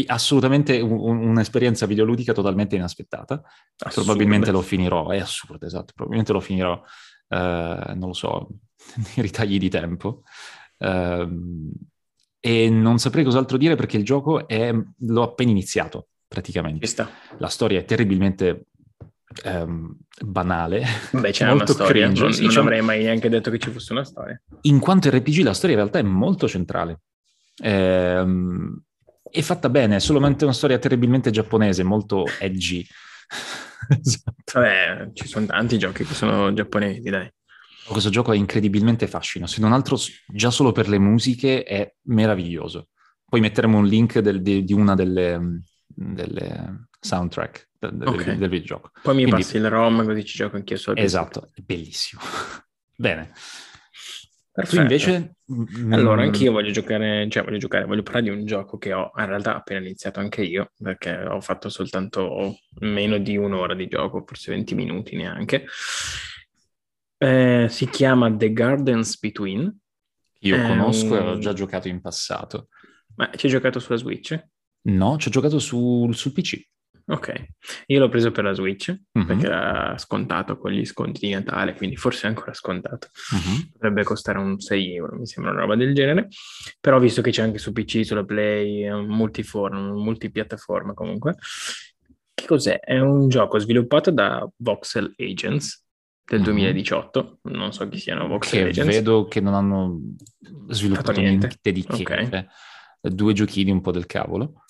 assolutamente 0.07 0.79
un, 0.79 1.17
un'esperienza 1.17 1.85
videoludica 1.85 2.33
totalmente 2.33 2.75
inaspettata. 2.75 3.41
Assurdo. 3.77 4.09
Probabilmente 4.09 4.51
lo 4.51 4.61
finirò, 4.61 5.09
è 5.09 5.19
assurdo, 5.19 5.65
esatto, 5.65 5.93
probabilmente 5.95 6.33
lo 6.33 6.39
finirò, 6.39 6.81
eh, 7.29 7.93
non 7.95 8.07
lo 8.07 8.13
so, 8.13 8.47
nei 8.95 9.25
ritagli 9.25 9.57
di 9.57 9.69
tempo. 9.69 10.23
Eh, 10.79 11.27
e 12.41 12.69
non 12.69 12.99
saprei 12.99 13.23
cos'altro 13.23 13.57
dire 13.57 13.75
perché 13.75 13.97
il 13.97 14.05
gioco 14.05 14.47
è, 14.47 14.73
l'ho 14.73 15.23
appena 15.23 15.51
iniziato, 15.51 16.07
praticamente. 16.27 16.85
La 17.37 17.49
storia 17.49 17.79
è 17.79 17.85
terribilmente 17.85 18.67
ehm, 19.43 19.95
banale. 20.21 20.85
Beh, 21.11 21.31
c'è 21.31 21.49
una 21.51 21.65
storia, 21.65 22.09
cringe. 22.09 22.43
non, 22.43 22.53
non 22.53 22.57
avrei 22.57 22.81
mai 22.81 23.03
neanche 23.03 23.29
detto 23.29 23.51
che 23.51 23.59
ci 23.59 23.69
fosse 23.71 23.91
una 23.91 24.05
storia. 24.05 24.41
In 24.61 24.79
quanto 24.79 25.09
RPG 25.09 25.43
la 25.43 25.53
storia 25.53 25.75
in 25.75 25.81
realtà 25.81 25.99
è 25.99 26.03
molto 26.03 26.47
centrale. 26.47 27.01
Ehm, 27.61 28.81
è 29.29 29.41
fatta 29.41 29.69
bene, 29.69 29.97
è 29.97 29.99
solamente 29.99 30.45
una 30.45 30.53
storia 30.53 30.79
terribilmente 30.79 31.31
giapponese, 31.31 31.83
molto 31.83 32.25
edgy. 32.39 32.85
esatto. 34.01 34.33
Vabbè, 34.53 35.09
ci 35.13 35.27
sono 35.27 35.45
tanti 35.45 35.77
giochi 35.77 36.05
che 36.05 36.13
sono 36.13 36.53
giapponesi, 36.53 37.09
dai. 37.09 37.29
Questo 37.91 38.09
gioco 38.09 38.31
è 38.31 38.35
incredibilmente 38.35 39.07
fascino, 39.07 39.47
se 39.47 39.61
non 39.61 39.73
altro 39.73 39.97
già 40.27 40.51
solo 40.51 40.71
per 40.71 40.87
le 40.87 40.99
musiche 40.99 41.63
è 41.63 41.93
meraviglioso. 42.03 42.89
Poi 43.25 43.41
metteremo 43.41 43.77
un 43.77 43.85
link 43.85 44.19
del, 44.19 44.41
di, 44.41 44.63
di, 44.63 44.73
una 44.73 44.95
delle, 44.95 45.61
delle 45.85 46.87
soundtrack 46.99 47.69
del, 47.79 48.07
okay. 48.07 48.37
del, 48.37 48.49
videogioco. 48.49 48.91
Poi 49.01 49.15
mi 49.15 49.23
Quindi, 49.23 49.41
passi 49.41 49.57
il 49.57 49.69
ROM 49.69 50.03
così 50.03 50.25
ci 50.25 50.37
gioco 50.37 50.55
anch'io 50.55 50.77
su 50.77 50.93
Esatto, 50.95 51.49
è 51.53 51.61
bellissimo. 51.61 52.21
Bene. 52.95 53.31
Perfetto. 54.51 54.75
Tu 54.75 54.81
invece... 54.81 55.35
Allora, 55.91 56.23
anch'io 56.23 56.51
voglio 56.51 56.71
giocare, 56.71 57.27
cioè 57.29 57.43
voglio 57.43 57.57
giocare, 57.57 57.85
voglio 57.85 58.03
parlare 58.03 58.25
di 58.25 58.31
un 58.31 58.45
gioco 58.45 58.77
che 58.77 58.93
ho 58.93 59.11
in 59.15 59.25
realtà 59.25 59.55
appena 59.55 59.79
iniziato 59.79 60.19
anche 60.19 60.43
io, 60.43 60.71
perché 60.77 61.17
ho 61.17 61.39
fatto 61.39 61.69
soltanto 61.69 62.57
meno 62.79 63.17
di 63.19 63.37
un'ora 63.37 63.73
di 63.73 63.87
gioco, 63.87 64.23
forse 64.25 64.51
20 64.51 64.75
minuti 64.75 65.15
neanche. 65.15 65.65
Eh, 67.21 67.67
si 67.69 67.89
chiama 67.89 68.33
The 68.33 68.53
Gardens 68.53 69.19
Between. 69.19 69.77
Io 70.41 70.55
eh, 70.55 70.61
conosco 70.61 71.17
e 71.17 71.19
ho 71.19 71.37
già 71.37 71.53
giocato 71.53 71.89
in 71.89 71.99
passato. 71.99 72.69
Ma 73.15 73.29
ci 73.35 73.47
hai 73.47 73.51
giocato 73.51 73.79
sulla 73.79 73.97
Switch? 73.97 74.41
No, 74.83 75.17
ci 75.17 75.27
ho 75.27 75.31
giocato 75.31 75.59
sul, 75.59 76.15
sul 76.15 76.31
PC. 76.31 76.65
Ok, 77.07 77.33
io 77.87 77.99
l'ho 77.99 78.07
preso 78.07 78.31
per 78.31 78.43
la 78.43 78.53
Switch 78.53 78.95
uh-huh. 79.11 79.25
perché 79.25 79.47
era 79.47 79.97
scontato 79.97 80.57
con 80.57 80.71
gli 80.71 80.85
sconti 80.85 81.25
di 81.25 81.33
Natale, 81.33 81.73
quindi 81.73 81.95
forse 81.95 82.27
è 82.27 82.29
ancora 82.29 82.53
scontato. 82.53 83.07
Uh-huh. 83.31 83.71
Potrebbe 83.71 84.03
costare 84.03 84.37
un 84.37 84.59
6 84.59 84.95
euro, 84.95 85.17
mi 85.17 85.25
sembra 85.25 85.51
una 85.51 85.61
roba 85.61 85.75
del 85.75 85.95
genere. 85.95 86.27
Però 86.79 86.99
visto 86.99 87.21
che 87.21 87.31
c'è 87.31 87.41
anche 87.41 87.57
su 87.57 87.73
PC, 87.73 88.05
sulla 88.05 88.23
Play, 88.23 88.87
multiform, 88.89 89.99
multipiattaforma 89.99 90.93
comunque. 90.93 91.35
Che 92.31 92.45
cos'è? 92.45 92.79
È 92.79 92.99
un 92.99 93.27
gioco 93.27 93.57
sviluppato 93.57 94.11
da 94.11 94.47
Voxel 94.57 95.11
Agents 95.17 95.83
del 96.29 96.43
2018, 96.43 97.39
uh-huh. 97.41 97.51
non 97.51 97.73
so 97.73 97.89
chi 97.89 97.97
siano 97.97 98.27
Voxel 98.27 98.65
che 98.65 98.69
Agents. 98.69 98.95
Vedo 98.95 99.25
che 99.25 99.41
non 99.41 99.55
hanno 99.55 99.99
sviluppato 100.67 101.19
niente, 101.19 101.47
niente 101.47 101.71
di 101.71 101.83
che. 101.83 102.03
Okay. 102.03 102.29
Eh. 102.31 102.47
Due 103.01 103.33
giochini 103.33 103.71
un 103.71 103.81
po' 103.81 103.91
del 103.91 104.05
cavolo. 104.05 104.65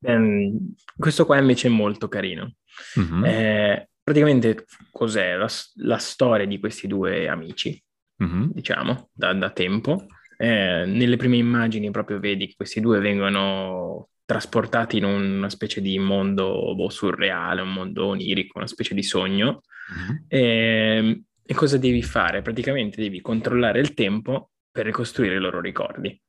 Um, 0.00 0.74
questo 0.96 1.26
qua 1.26 1.38
invece 1.38 1.68
è 1.68 1.70
molto 1.70 2.08
carino. 2.08 2.54
Mm-hmm. 2.98 3.24
Eh, 3.24 3.90
praticamente 4.02 4.64
cos'è 4.90 5.36
la, 5.36 5.48
la, 5.74 5.98
storia 5.98 6.46
di 6.46 6.58
questi 6.58 6.86
due 6.86 7.28
amici, 7.28 7.82
mm-hmm. 8.22 8.50
diciamo, 8.52 9.10
da, 9.12 9.34
da 9.34 9.50
tempo. 9.50 10.06
Eh, 10.38 10.84
nelle 10.86 11.16
prime 11.16 11.36
immagini 11.36 11.90
proprio 11.90 12.18
vedi 12.18 12.46
che 12.46 12.54
questi 12.56 12.80
due 12.80 13.00
vengono 13.00 14.08
trasportati 14.24 14.96
in 14.96 15.04
una 15.04 15.50
specie 15.50 15.82
di 15.82 15.98
mondo 15.98 16.74
boh, 16.74 16.88
surreale, 16.88 17.60
un 17.60 17.72
mondo 17.72 18.06
onirico, 18.06 18.56
una 18.56 18.66
specie 18.66 18.94
di 18.94 19.02
sogno. 19.02 19.60
Mm-hmm. 19.92 20.16
E, 20.28 21.22
e 21.42 21.54
cosa 21.54 21.78
devi 21.78 22.02
fare? 22.02 22.42
Praticamente 22.42 23.00
devi 23.00 23.20
controllare 23.20 23.80
il 23.80 23.94
tempo 23.94 24.50
per 24.70 24.84
ricostruire 24.86 25.36
i 25.36 25.40
loro 25.40 25.60
ricordi. 25.60 26.20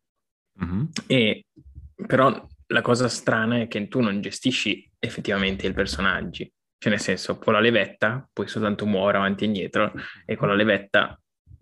Mm-hmm. 0.63 0.84
E 1.08 1.46
però 2.08 2.48
la 2.68 2.82
cosa 2.82 3.08
strana 3.08 3.62
è 3.62 3.68
che 3.68 3.88
tu 3.88 4.00
non 4.00 4.22
gestisci 4.22 4.89
effettivamente 4.98 5.68
i 5.68 5.74
personaggi. 5.74 6.51
Cioè, 6.77 6.91
nel 6.91 7.01
senso, 7.01 7.38
con 7.38 7.53
la 7.53 7.60
levetta 7.60 8.27
puoi 8.34 8.48
soltanto 8.48 8.86
muovere 8.86 9.18
avanti 9.18 9.44
e 9.44 9.48
indietro 9.48 9.94
e 10.25 10.36
con 10.36 10.48
la 10.48 10.56
levetta 10.56 11.20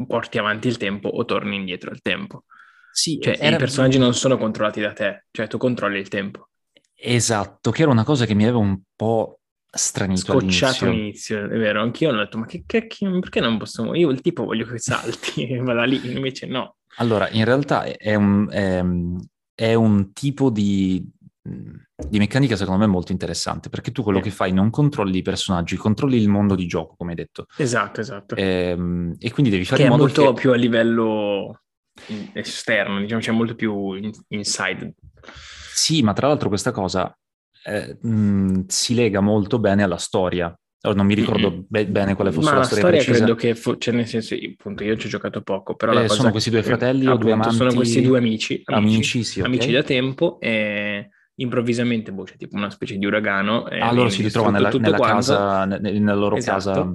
porti 0.07 0.37
avanti 0.37 0.69
il 0.69 0.77
tempo 0.77 1.09
o 1.09 1.25
torni 1.25 1.57
indietro 1.57 1.91
il 1.91 2.01
tempo. 2.01 2.45
Sì, 2.91 3.19
cioè, 3.19 3.37
era... 3.39 3.55
i 3.55 3.59
personaggi 3.59 3.97
non 3.97 4.13
sono 4.13 4.37
controllati 4.37 4.79
da 4.79 4.93
te, 4.93 5.25
cioè 5.31 5.47
tu 5.47 5.57
controlli 5.57 5.99
il 5.99 6.07
tempo. 6.07 6.49
Esatto, 6.95 7.71
che 7.71 7.81
era 7.81 7.91
una 7.91 8.03
cosa 8.03 8.25
che 8.25 8.33
mi 8.33 8.43
aveva 8.43 8.59
un 8.59 8.79
po' 8.95 9.38
stranito 9.71 10.33
Scocciato 10.33 10.85
all'inizio. 10.85 11.37
all'inizio, 11.37 11.45
è 11.45 11.57
vero. 11.57 11.81
Anch'io 11.81 12.09
ho 12.09 12.15
detto, 12.15 12.37
ma 12.37 12.45
che, 12.45 12.63
che, 12.65 12.87
che, 12.87 13.09
perché 13.19 13.39
non 13.39 13.57
possiamo... 13.57 13.95
Io 13.95 14.09
il 14.09 14.21
tipo 14.21 14.45
voglio 14.45 14.65
che 14.65 14.79
salti, 14.79 15.47
e 15.47 15.57
vada 15.61 15.83
lì, 15.83 15.99
invece 16.11 16.47
no. 16.47 16.75
Allora, 16.97 17.29
in 17.29 17.45
realtà 17.45 17.83
è 17.83 18.15
un, 18.15 18.47
è, 18.49 18.83
è 19.53 19.73
un 19.73 20.11
tipo 20.11 20.49
di, 20.49 21.07
di, 21.41 22.17
meccanica 22.17 22.55
secondo 22.55 22.85
me 22.85 22.91
molto 22.91 23.11
interessante, 23.11 23.69
perché 23.69 23.91
tu 23.91 24.03
quello 24.03 24.17
sì. 24.17 24.25
che 24.25 24.31
fai 24.31 24.51
non 24.51 24.69
controlli 24.69 25.19
i 25.19 25.21
personaggi, 25.21 25.77
controlli 25.77 26.17
il 26.17 26.29
mondo 26.29 26.55
di 26.55 26.65
gioco, 26.65 26.95
come 26.97 27.11
hai 27.11 27.15
detto. 27.15 27.45
Esatto, 27.55 28.01
esatto. 28.01 28.35
E, 28.35 28.43
ehm, 28.43 29.15
e 29.19 29.31
quindi 29.31 29.51
devi 29.51 29.65
fare 29.65 29.81
che 29.81 29.87
in 29.87 29.91
modo 29.91 30.05
che... 30.05 30.13
è 30.13 30.23
molto 30.23 30.39
più 30.39 30.51
a 30.51 30.55
livello 30.55 31.61
esterno, 32.33 32.99
diciamo, 32.99 33.21
c'è 33.21 33.31
molto 33.31 33.55
più 33.55 33.93
in- 33.93 34.11
inside. 34.29 34.93
Sì, 35.73 36.01
ma 36.01 36.13
tra 36.13 36.27
l'altro 36.27 36.49
questa 36.49 36.71
cosa 36.71 37.15
eh, 37.63 37.97
mh, 38.01 38.65
si 38.67 38.95
lega 38.95 39.19
molto 39.19 39.59
bene 39.59 39.83
alla 39.83 39.97
storia. 39.97 40.53
Ora 40.81 40.95
non 40.95 41.07
mi 41.07 41.13
ricordo 41.13 41.51
mm-hmm. 41.51 41.61
be- 41.67 41.87
bene 41.87 42.15
quale 42.15 42.31
fosse 42.31 42.49
Ma 42.51 42.57
la 42.57 42.63
storia. 42.63 43.01
storia 43.01 43.03
credo 43.03 43.35
che, 43.35 43.53
fu- 43.55 43.77
cioè 43.77 43.93
nel 43.93 44.07
senso, 44.07 44.35
appunto, 44.35 44.83
io 44.83 44.95
ci 44.95 45.07
ho 45.07 45.09
giocato 45.09 45.41
poco, 45.41 45.75
però 45.75 45.91
eh, 46.01 46.07
sono 46.07 46.31
questi 46.31 46.49
due 46.49 46.63
fratelli 46.63 47.05
o 47.07 47.17
due 47.17 47.33
amanti? 47.33 47.55
Sono 47.55 47.73
questi 47.73 48.01
due 48.01 48.17
amici, 48.17 48.61
amici, 48.65 48.93
amici, 48.93 49.23
sì, 49.23 49.39
okay. 49.39 49.51
amici 49.51 49.71
da 49.71 49.83
tempo 49.83 50.39
e 50.39 51.09
improvvisamente 51.35 52.13
boh, 52.13 52.23
c'è 52.23 52.37
tipo 52.37 52.55
una 52.55 52.69
specie 52.69 52.95
di 52.95 53.05
uragano. 53.05 53.67
E 53.67 53.79
ah, 53.79 53.91
loro 53.91 54.09
si 54.09 54.21
ritrovano 54.21 54.55
nella, 54.55 54.69
nella 54.69 54.99
casa, 54.99 55.65
nella 55.65 56.15
loro 56.15 56.37
esatto. 56.37 56.53
casa 56.55 56.93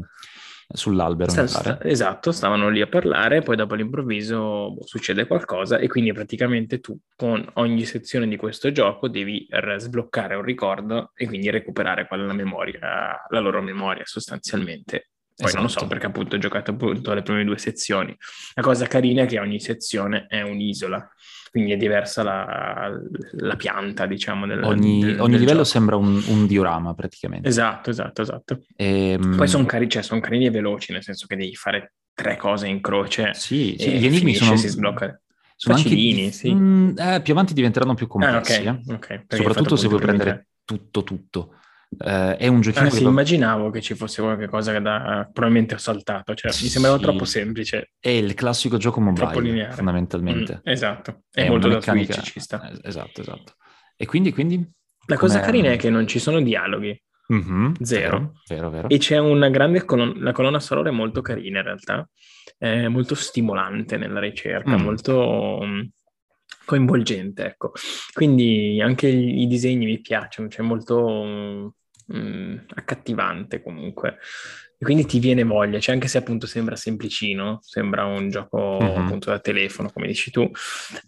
sull'albero. 0.68 1.30
Sta, 1.30 1.46
sta, 1.46 1.82
esatto, 1.82 2.32
stavano 2.32 2.68
lì 2.68 2.80
a 2.80 2.86
parlare, 2.86 3.42
poi 3.42 3.56
dopo 3.56 3.74
all'improvviso 3.74 4.72
boh, 4.72 4.86
succede 4.86 5.26
qualcosa 5.26 5.78
e 5.78 5.88
quindi 5.88 6.12
praticamente 6.12 6.80
tu 6.80 6.98
con 7.16 7.44
ogni 7.54 7.84
sezione 7.84 8.28
di 8.28 8.36
questo 8.36 8.72
gioco 8.72 9.08
devi 9.08 9.46
sbloccare 9.76 10.34
un 10.34 10.42
ricordo 10.42 11.12
e 11.14 11.26
quindi 11.26 11.50
recuperare 11.50 12.06
qual 12.06 12.20
è 12.20 12.24
la 12.24 12.32
memoria, 12.32 12.80
la 13.28 13.40
loro 13.40 13.62
memoria 13.62 14.04
sostanzialmente. 14.04 15.10
Poi 15.36 15.46
esatto. 15.46 15.54
non 15.54 15.62
lo 15.64 15.68
so 15.68 15.78
esatto. 15.78 15.86
perché 15.88 16.06
appunto 16.06 16.36
ho 16.36 16.38
giocato 16.38 16.70
appunto 16.70 17.12
le 17.12 17.22
prime 17.22 17.44
due 17.44 17.58
sezioni. 17.58 18.16
La 18.54 18.62
cosa 18.62 18.86
carina 18.86 19.22
è 19.22 19.26
che 19.26 19.40
ogni 19.40 19.58
sezione 19.58 20.26
è 20.28 20.42
un'isola, 20.42 21.10
quindi 21.50 21.72
è 21.72 21.76
diversa 21.76 22.22
la, 22.22 22.92
la 23.32 23.56
pianta, 23.56 24.06
diciamo. 24.06 24.46
Del, 24.46 24.62
ogni, 24.62 25.00
del, 25.00 25.20
ogni 25.20 25.32
del 25.32 25.40
livello 25.40 25.58
gioco. 25.58 25.70
sembra 25.70 25.96
un, 25.96 26.22
un, 26.28 26.46
diorama 26.46 26.94
praticamente. 26.94 27.48
Esatto, 27.48 27.90
esatto, 27.90 28.22
esatto. 28.22 28.64
E, 28.76 29.10
ehm, 29.10 29.36
Poi 29.36 29.48
sono 29.48 29.64
cari, 29.64 29.88
cioè, 29.88 30.02
son 30.02 30.20
carini 30.20 30.46
e 30.46 30.50
veloci, 30.50 30.92
nel 30.92 31.02
senso 31.02 31.26
che 31.26 31.34
devi 31.34 31.54
fare 31.56 31.94
tre 32.14 32.36
cose 32.36 32.68
in 32.68 32.80
croce. 32.80 33.34
Sì, 33.34 33.74
sì 33.76 33.90
gli 33.98 34.06
enigmi 34.06 34.34
sono... 34.34 34.56
si 34.56 34.68
sblocca. 34.68 35.20
Sono 35.56 35.76
Facilini, 35.76 36.24
anche, 36.24 36.32
sì. 36.32 36.52
Mh, 36.52 36.94
eh, 36.96 37.20
più 37.22 37.32
avanti 37.32 37.54
diventeranno 37.54 37.94
più 37.94 38.06
complessi. 38.06 38.66
Ah, 38.66 38.78
okay, 38.80 38.82
eh. 38.88 38.94
okay, 38.94 39.24
Soprattutto 39.28 39.76
se 39.76 39.88
vuoi 39.88 40.00
prendere 40.00 40.48
tutto, 40.64 41.02
tutto. 41.02 41.54
Uh, 41.98 42.36
è 42.36 42.46
un 42.46 42.60
giochino 42.60 42.86
ah, 42.86 42.90
che... 42.90 42.96
Sì, 42.96 43.02
immaginavo 43.04 43.70
che 43.70 43.80
ci 43.80 43.94
fosse 43.94 44.22
qualcosa 44.22 44.72
che 44.72 44.80
da... 44.80 45.28
probabilmente 45.32 45.74
ho 45.74 45.78
saltato, 45.78 46.34
cioè 46.34 46.50
sì. 46.52 46.64
mi 46.64 46.68
sembrava 46.70 46.98
troppo 46.98 47.24
semplice. 47.24 47.92
È 47.98 48.08
il 48.08 48.34
classico 48.34 48.76
gioco 48.76 49.00
mobile, 49.00 49.70
fondamentalmente. 49.72 50.56
Mm, 50.56 50.72
esatto, 50.72 51.22
è, 51.30 51.44
è 51.44 51.48
molto 51.48 51.68
da 51.68 51.74
meccanica... 51.76 52.20
Ci 52.20 52.40
sta. 52.40 52.70
Eh, 52.70 52.78
esatto, 52.82 53.20
esatto. 53.20 53.54
E 53.96 54.06
quindi, 54.06 54.32
quindi... 54.32 54.68
La 55.06 55.16
cosa 55.16 55.40
carina 55.40 55.70
è 55.70 55.76
che 55.76 55.90
non 55.90 56.06
ci 56.06 56.18
sono 56.18 56.40
dialoghi. 56.40 56.98
Mm-hmm, 57.32 57.72
Zero. 57.80 58.32
Vero, 58.48 58.68
vero, 58.68 58.88
E 58.88 58.98
c'è 58.98 59.18
una 59.18 59.48
grande 59.48 59.84
colonna, 59.84 60.12
la 60.18 60.32
colonna 60.32 60.60
sonora 60.60 60.90
è 60.90 60.92
molto 60.92 61.22
carina 61.22 61.60
in 61.60 61.64
realtà, 61.64 62.08
è 62.58 62.86
molto 62.88 63.14
stimolante 63.14 63.96
nella 63.96 64.20
ricerca, 64.20 64.76
mm. 64.76 64.82
molto 64.82 65.60
mm, 65.64 65.80
coinvolgente, 66.66 67.44
ecco. 67.46 67.72
Quindi 68.12 68.78
anche 68.82 69.08
i, 69.08 69.42
i 69.42 69.46
disegni 69.46 69.86
mi 69.86 70.00
piacciono, 70.00 70.48
c'è 70.48 70.62
molto 70.62 71.76
mh, 72.06 72.18
mm, 72.18 72.56
accattivante 72.74 73.62
comunque. 73.62 74.18
E 74.78 74.84
quindi 74.84 75.06
ti 75.06 75.18
viene 75.18 75.44
voglia, 75.44 75.78
cioè 75.78 75.94
anche 75.94 76.08
se 76.08 76.18
appunto 76.18 76.46
sembra 76.46 76.76
semplicino, 76.76 77.58
sembra 77.62 78.04
un 78.04 78.28
gioco 78.28 78.78
mm-hmm. 78.82 78.96
appunto 78.96 79.30
da 79.30 79.38
telefono, 79.38 79.90
come 79.90 80.06
dici 80.06 80.30
tu, 80.30 80.50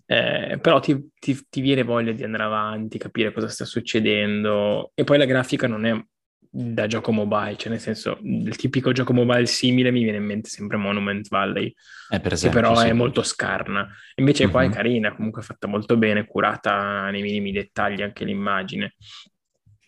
eh, 0.06 0.58
però 0.60 0.80
ti, 0.80 1.10
ti, 1.18 1.46
ti, 1.48 1.60
viene 1.60 1.82
voglia 1.82 2.12
di 2.12 2.22
andare 2.22 2.44
avanti, 2.44 2.98
capire 2.98 3.32
cosa 3.32 3.48
sta 3.48 3.64
succedendo. 3.64 4.92
E 4.94 5.04
poi 5.04 5.18
la 5.18 5.24
grafica 5.24 5.66
non 5.66 5.84
è 5.84 6.00
da 6.56 6.86
gioco 6.86 7.12
mobile, 7.12 7.56
cioè 7.56 7.70
nel 7.70 7.80
senso, 7.80 8.18
il 8.22 8.56
tipico 8.56 8.92
gioco 8.92 9.12
mobile 9.12 9.44
simile 9.44 9.90
mi 9.90 10.02
viene 10.02 10.18
in 10.18 10.24
mente 10.24 10.48
sempre 10.48 10.78
Monument 10.78 11.28
Valley, 11.28 11.74
eh, 12.10 12.20
per 12.20 12.32
esempio, 12.32 12.60
che 12.60 12.66
però 12.66 12.80
sì. 12.80 12.88
è 12.88 12.92
molto 12.92 13.22
scarna. 13.22 13.86
Invece 14.14 14.44
mm-hmm. 14.44 14.52
qua 14.52 14.62
è 14.62 14.66
mhm. 14.66 14.72
carina, 14.72 15.14
comunque 15.14 15.42
fatta 15.42 15.66
molto 15.66 15.96
bene, 15.98 16.26
curata 16.26 17.10
nei 17.10 17.20
minimi 17.20 17.52
dettagli 17.52 18.00
anche 18.00 18.24
l'immagine. 18.24 18.94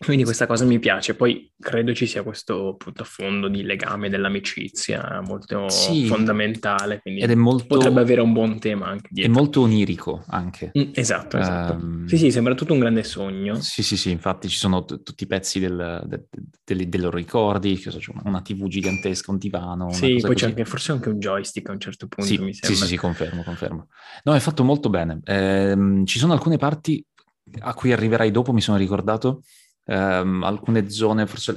Quindi 0.01 0.23
questa 0.23 0.47
cosa 0.47 0.63
mi 0.63 0.79
piace, 0.79 1.13
poi 1.13 1.51
credo 1.59 1.93
ci 1.93 2.05
sia 2.05 2.23
questo 2.23 2.75
punto 2.77 3.01
a 3.01 3.05
fondo 3.05 3.49
di 3.49 3.63
legame 3.63 4.07
dell'amicizia 4.07 5.21
molto 5.21 5.67
sì, 5.67 6.05
fondamentale, 6.05 7.01
quindi 7.01 7.19
ed 7.19 7.29
è 7.29 7.35
molto, 7.35 7.75
potrebbe 7.75 7.99
avere 7.99 8.21
un 8.21 8.31
buon 8.31 8.59
tema 8.59 8.87
anche 8.87 9.09
dietro. 9.11 9.33
È 9.33 9.35
molto 9.35 9.59
onirico 9.59 10.23
anche. 10.27 10.71
Mm, 10.79 10.91
esatto, 10.93 11.37
esatto. 11.37 11.73
Um, 11.73 12.07
sì, 12.07 12.17
sì, 12.17 12.31
sembra 12.31 12.55
tutto 12.55 12.71
un 12.71 12.79
grande 12.79 13.03
sogno. 13.03 13.59
Sì, 13.59 13.83
sì, 13.83 13.97
sì, 13.97 14.09
infatti 14.09 14.47
ci 14.47 14.55
sono 14.55 14.85
t- 14.85 15.03
tutti 15.03 15.25
i 15.25 15.27
pezzi 15.27 15.59
del, 15.59 16.05
de, 16.07 16.27
de, 16.29 16.75
de, 16.75 16.87
dei 16.87 16.99
loro 17.01 17.17
ricordi, 17.17 17.75
so, 17.75 17.99
una 18.23 18.41
tv 18.41 18.67
gigantesca, 18.69 19.31
un 19.31 19.37
divano. 19.37 19.91
Sì, 19.91 20.11
poi 20.11 20.21
così. 20.21 20.35
c'è 20.35 20.45
anche, 20.45 20.63
forse 20.63 20.93
anche 20.93 21.09
un 21.09 21.19
joystick 21.19 21.67
a 21.67 21.73
un 21.73 21.79
certo 21.81 22.07
punto, 22.07 22.29
sì, 22.29 22.37
mi 22.37 22.53
sembra. 22.53 22.77
Sì, 22.77 22.83
sì, 22.83 22.87
sì, 22.87 22.95
confermo, 22.95 23.43
confermo. 23.43 23.89
No, 24.23 24.33
è 24.33 24.39
fatto 24.39 24.63
molto 24.63 24.89
bene. 24.89 25.19
Eh, 25.25 26.03
ci 26.05 26.19
sono 26.19 26.31
alcune 26.31 26.55
parti 26.55 27.05
a 27.59 27.73
cui 27.73 27.91
arriverai 27.91 28.31
dopo, 28.31 28.53
mi 28.53 28.61
sono 28.61 28.77
ricordato, 28.77 29.41
ehm, 29.89 30.43
alcune 30.43 30.89
zone, 30.89 31.25
forse 31.25 31.55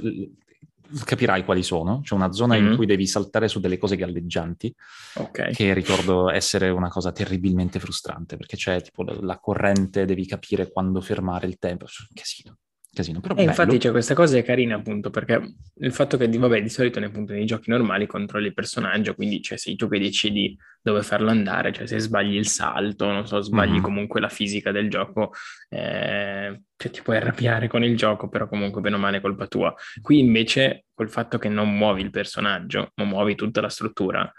capirai 1.05 1.43
quali 1.43 1.63
sono. 1.63 2.01
C'è 2.01 2.13
una 2.13 2.31
zona 2.31 2.55
mm-hmm. 2.55 2.71
in 2.71 2.75
cui 2.75 2.85
devi 2.85 3.07
saltare 3.07 3.47
su 3.47 3.59
delle 3.59 3.77
cose 3.77 3.95
galleggianti, 3.95 4.73
okay. 5.15 5.53
che 5.53 5.73
ricordo 5.73 6.29
essere 6.29 6.69
una 6.69 6.89
cosa 6.89 7.11
terribilmente 7.11 7.79
frustrante, 7.79 8.37
perché 8.37 8.57
c'è 8.57 8.81
tipo 8.81 9.03
la, 9.03 9.15
la 9.21 9.39
corrente, 9.39 10.05
devi 10.05 10.25
capire 10.25 10.71
quando 10.71 11.01
fermare 11.01 11.47
il 11.47 11.57
tempo, 11.57 11.85
casino 12.13 12.57
casino. 12.93 13.19
Però 13.19 13.35
e 13.35 13.43
infatti 13.43 13.77
c'è 13.77 13.91
questa 13.91 14.13
cosa 14.13 14.37
è 14.37 14.43
carina 14.43 14.75
appunto 14.75 15.09
perché 15.09 15.55
il 15.73 15.91
fatto 15.91 16.15
che, 16.15 16.27
vabbè, 16.27 16.61
di 16.61 16.69
solito 16.69 16.99
nei, 16.99 17.09
appunto, 17.09 17.33
nei 17.33 17.45
giochi 17.45 17.69
normali 17.69 18.05
controlli 18.05 18.47
il 18.47 18.53
personaggio, 18.53 19.15
quindi 19.15 19.41
cioè, 19.41 19.57
sei 19.57 19.75
tu 19.75 19.89
che 19.89 19.99
decidi 19.99 20.55
dove 20.81 21.01
farlo 21.01 21.29
andare, 21.29 21.71
cioè 21.71 21.87
se 21.87 21.99
sbagli 21.99 22.35
il 22.35 22.47
salto, 22.47 23.11
non 23.11 23.25
so, 23.25 23.41
sbagli 23.41 23.71
mm-hmm. 23.71 23.81
comunque 23.81 24.19
la 24.19 24.29
fisica 24.29 24.71
del 24.71 24.89
gioco, 24.89 25.31
eh, 25.69 26.61
cioè 26.75 26.91
ti 26.91 27.01
puoi 27.01 27.17
arrabbiare 27.17 27.67
con 27.67 27.83
il 27.83 27.97
gioco, 27.97 28.29
però 28.29 28.47
comunque 28.47 28.81
bene 28.81 28.95
o 28.95 28.99
male 28.99 29.17
è 29.17 29.21
colpa 29.21 29.47
tua. 29.47 29.73
Qui 30.01 30.19
invece 30.19 30.85
col 30.93 31.09
fatto 31.09 31.37
che 31.37 31.49
non 31.49 31.75
muovi 31.75 32.01
il 32.01 32.11
personaggio, 32.11 32.91
ma 32.95 33.03
muovi 33.05 33.35
tutta 33.35 33.61
la 33.61 33.69
struttura, 33.69 34.31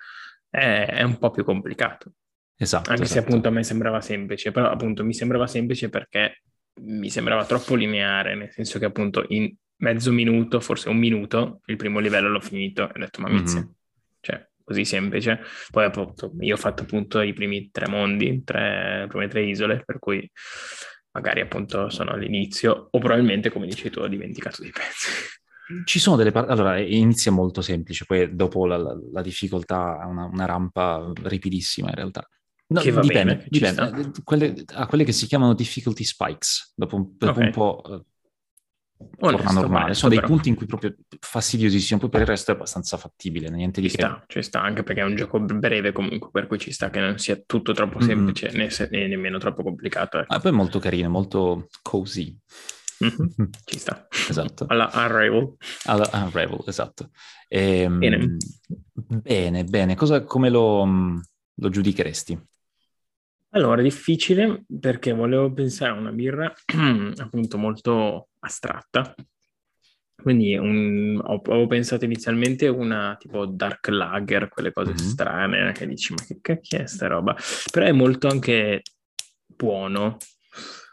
è, 0.48 0.86
è 0.90 1.02
un 1.02 1.18
po' 1.18 1.30
più 1.30 1.44
complicato. 1.44 2.12
Esatto. 2.56 2.90
Anche 2.90 3.02
esatto. 3.02 3.20
se 3.20 3.26
appunto 3.26 3.48
a 3.48 3.50
me 3.50 3.64
sembrava 3.64 4.00
semplice, 4.00 4.52
però 4.52 4.70
appunto 4.70 5.04
mi 5.04 5.12
sembrava 5.12 5.46
semplice 5.46 5.88
perché 5.88 6.42
mi 6.82 7.10
sembrava 7.10 7.44
troppo 7.44 7.74
lineare, 7.74 8.34
nel 8.34 8.50
senso 8.50 8.78
che 8.78 8.84
appunto 8.84 9.24
in 9.28 9.54
mezzo 9.76 10.12
minuto, 10.12 10.60
forse 10.60 10.88
un 10.88 10.98
minuto, 10.98 11.60
il 11.66 11.76
primo 11.76 11.98
livello 11.98 12.28
l'ho 12.28 12.40
finito 12.40 12.82
e 12.82 12.92
ho 12.94 12.98
detto 12.98 13.20
ma 13.20 13.28
mizia, 13.28 13.60
mm-hmm. 13.60 13.70
cioè 14.20 14.48
così 14.62 14.84
semplice. 14.84 15.40
Poi 15.70 15.84
appunto 15.84 16.32
io 16.40 16.54
ho 16.54 16.58
fatto 16.58 16.82
appunto 16.82 17.20
i 17.20 17.32
primi 17.32 17.70
tre 17.70 17.88
mondi, 17.88 18.42
tre, 18.44 19.00
le 19.00 19.06
prime 19.06 19.28
tre 19.28 19.42
isole, 19.42 19.82
per 19.84 19.98
cui 19.98 20.28
magari 21.12 21.40
appunto 21.40 21.90
sono 21.90 22.12
all'inizio 22.12 22.88
o 22.90 22.98
probabilmente 22.98 23.50
come 23.50 23.66
dici 23.66 23.90
tu 23.90 24.00
ho 24.00 24.08
dimenticato 24.08 24.62
dei 24.62 24.70
pezzi. 24.72 25.10
Ci 25.84 25.98
sono 25.98 26.16
delle 26.16 26.30
parti, 26.30 26.50
allora 26.52 26.78
inizia 26.78 27.30
molto 27.30 27.62
semplice, 27.62 28.04
poi 28.04 28.34
dopo 28.34 28.66
la, 28.66 28.76
la, 28.76 28.98
la 29.12 29.22
difficoltà 29.22 29.98
ha 29.98 30.06
una, 30.06 30.24
una 30.24 30.44
rampa 30.44 31.10
ripidissima 31.22 31.88
in 31.88 31.94
realtà. 31.94 32.28
No, 32.74 32.80
che 32.80 32.90
va 32.90 33.00
dipende, 33.00 33.36
bene, 33.36 33.46
dipende. 33.48 34.10
Quelle, 34.24 34.64
a 34.74 34.86
quelle 34.86 35.04
che 35.04 35.12
si 35.12 35.26
chiamano 35.26 35.54
difficulty 35.54 36.02
spikes, 36.02 36.72
dopo 36.74 36.96
un, 36.96 37.14
dopo 37.16 37.32
okay. 37.32 37.44
un 37.44 37.52
po' 37.52 37.82
eh, 37.86 38.04
torna 39.16 39.52
normale. 39.52 39.94
Sono 39.94 40.10
dei 40.10 40.20
però. 40.20 40.32
punti 40.32 40.48
in 40.48 40.56
cui 40.56 40.66
proprio 40.66 40.94
fastidiosissimo, 41.20 42.00
poi 42.00 42.08
per 42.08 42.22
il 42.22 42.26
resto 42.26 42.50
è 42.50 42.54
abbastanza 42.54 42.96
fattibile, 42.96 43.48
niente 43.48 43.80
di 43.80 43.88
ci 43.88 43.96
che. 43.96 44.02
Sta, 44.02 44.24
ci 44.26 44.42
sta, 44.42 44.60
anche 44.60 44.82
perché 44.82 45.02
è 45.02 45.04
un 45.04 45.14
gioco 45.14 45.38
breve 45.38 45.92
comunque, 45.92 46.30
per 46.32 46.48
cui 46.48 46.58
ci 46.58 46.72
sta 46.72 46.90
che 46.90 46.98
non 46.98 47.16
sia 47.18 47.40
tutto 47.46 47.72
troppo 47.72 48.00
semplice 48.00 48.48
mm-hmm. 48.48 48.58
né, 48.58 48.70
se, 48.70 48.88
né, 48.90 49.06
nemmeno 49.06 49.38
troppo 49.38 49.62
complicato. 49.62 50.18
Ecco. 50.18 50.34
Ah, 50.34 50.40
poi 50.40 50.50
è 50.50 50.54
molto 50.54 50.80
carino, 50.80 51.08
molto 51.08 51.68
cozy. 51.80 52.36
Mm-hmm. 53.04 53.50
Ci 53.64 53.78
sta. 53.78 54.06
esatto. 54.10 54.66
Alla 54.68 54.90
Unravel. 54.92 55.54
Alla 55.84 56.08
Unravel, 56.12 56.62
esatto. 56.66 57.10
E, 57.46 57.82
ehm, 57.82 57.98
bene. 57.98 58.36
Bene, 58.94 59.64
bene. 59.64 59.94
Cosa, 59.94 60.24
come 60.24 60.48
lo, 60.48 60.84
lo 61.54 61.68
giudicheresti? 61.68 62.40
Allora, 63.54 63.82
difficile 63.82 64.64
perché 64.80 65.12
volevo 65.12 65.52
pensare 65.52 65.92
a 65.92 65.94
una 65.94 66.10
birra 66.10 66.52
appunto 67.16 67.56
molto 67.56 68.30
astratta. 68.40 69.14
Quindi 70.20 70.56
un, 70.56 71.20
ho, 71.22 71.40
avevo 71.44 71.66
pensato 71.68 72.04
inizialmente 72.04 72.66
una 72.66 73.14
tipo 73.18 73.46
dark 73.46 73.88
lager, 73.88 74.48
quelle 74.48 74.72
cose 74.72 74.92
mm-hmm. 74.92 75.06
strane, 75.06 75.72
che 75.72 75.86
dici 75.86 76.12
ma 76.14 76.24
che 76.24 76.38
cacchio 76.40 76.78
è 76.78 76.86
sta 76.86 77.06
roba? 77.06 77.36
Però 77.70 77.86
è 77.86 77.92
molto 77.92 78.26
anche 78.26 78.82
buono, 79.46 80.16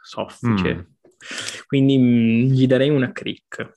soffice. 0.04 0.76
Mm. 0.76 0.80
Quindi 1.66 1.98
mh, 1.98 2.04
mm, 2.04 2.42
gli 2.52 2.68
darei 2.68 2.90
una 2.90 3.12
crick. 3.12 3.72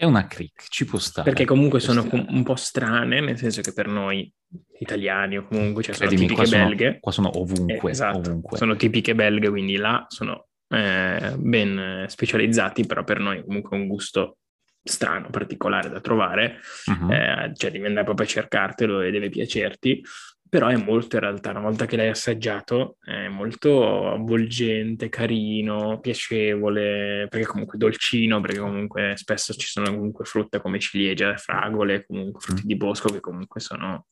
È 0.00 0.06
una 0.06 0.26
crick, 0.26 0.68
ci 0.70 0.86
può 0.86 0.98
stare. 0.98 1.28
Perché 1.28 1.44
comunque 1.44 1.78
sono 1.78 2.06
com- 2.06 2.24
un 2.26 2.42
po' 2.42 2.54
strane, 2.54 3.20
nel 3.20 3.36
senso 3.36 3.60
che 3.60 3.74
per 3.74 3.86
noi 3.86 4.32
italiani 4.78 5.36
o 5.36 5.44
comunque, 5.44 5.82
cioè 5.82 5.94
sono 5.94 6.08
Credimi, 6.08 6.26
tipiche 6.26 6.48
qua 6.48 6.58
belghe. 6.58 6.84
Sono, 6.86 6.98
qua 7.00 7.12
sono 7.12 7.38
ovunque, 7.38 7.90
eh, 7.90 7.92
esatto, 7.92 8.18
ovunque. 8.18 8.56
sono 8.56 8.76
tipiche 8.76 9.14
belghe, 9.14 9.50
quindi 9.50 9.76
là 9.76 10.06
sono 10.08 10.46
eh, 10.68 11.34
ben 11.36 12.06
specializzati, 12.08 12.86
però 12.86 13.04
per 13.04 13.18
noi 13.18 13.44
comunque 13.44 13.76
un 13.76 13.88
gusto 13.88 14.38
strano, 14.82 15.28
particolare 15.28 15.90
da 15.90 16.00
trovare, 16.00 16.60
uh-huh. 16.86 17.12
eh, 17.12 17.52
cioè 17.54 17.70
devi 17.70 17.84
andare 17.84 18.06
proprio 18.06 18.24
a 18.24 18.30
cercartelo 18.30 19.02
e 19.02 19.10
deve 19.10 19.28
piacerti, 19.28 20.02
però 20.50 20.66
è 20.66 20.76
molto 20.76 21.14
in 21.14 21.22
realtà, 21.22 21.50
una 21.50 21.60
volta 21.60 21.86
che 21.86 21.96
l'hai 21.96 22.08
assaggiato, 22.08 22.96
è 23.00 23.28
molto 23.28 24.10
avvolgente, 24.10 25.08
carino, 25.08 26.00
piacevole, 26.00 27.28
perché 27.30 27.46
comunque 27.46 27.78
dolcino, 27.78 28.40
perché 28.40 28.58
comunque 28.58 29.14
spesso 29.16 29.54
ci 29.54 29.68
sono 29.68 29.94
comunque 29.94 30.24
frutte 30.24 30.60
come 30.60 30.80
ciliegie, 30.80 31.36
fragole, 31.36 32.04
comunque 32.04 32.40
frutti 32.40 32.66
di 32.66 32.76
bosco 32.76 33.08
che 33.10 33.20
comunque 33.20 33.60
sono 33.60 34.08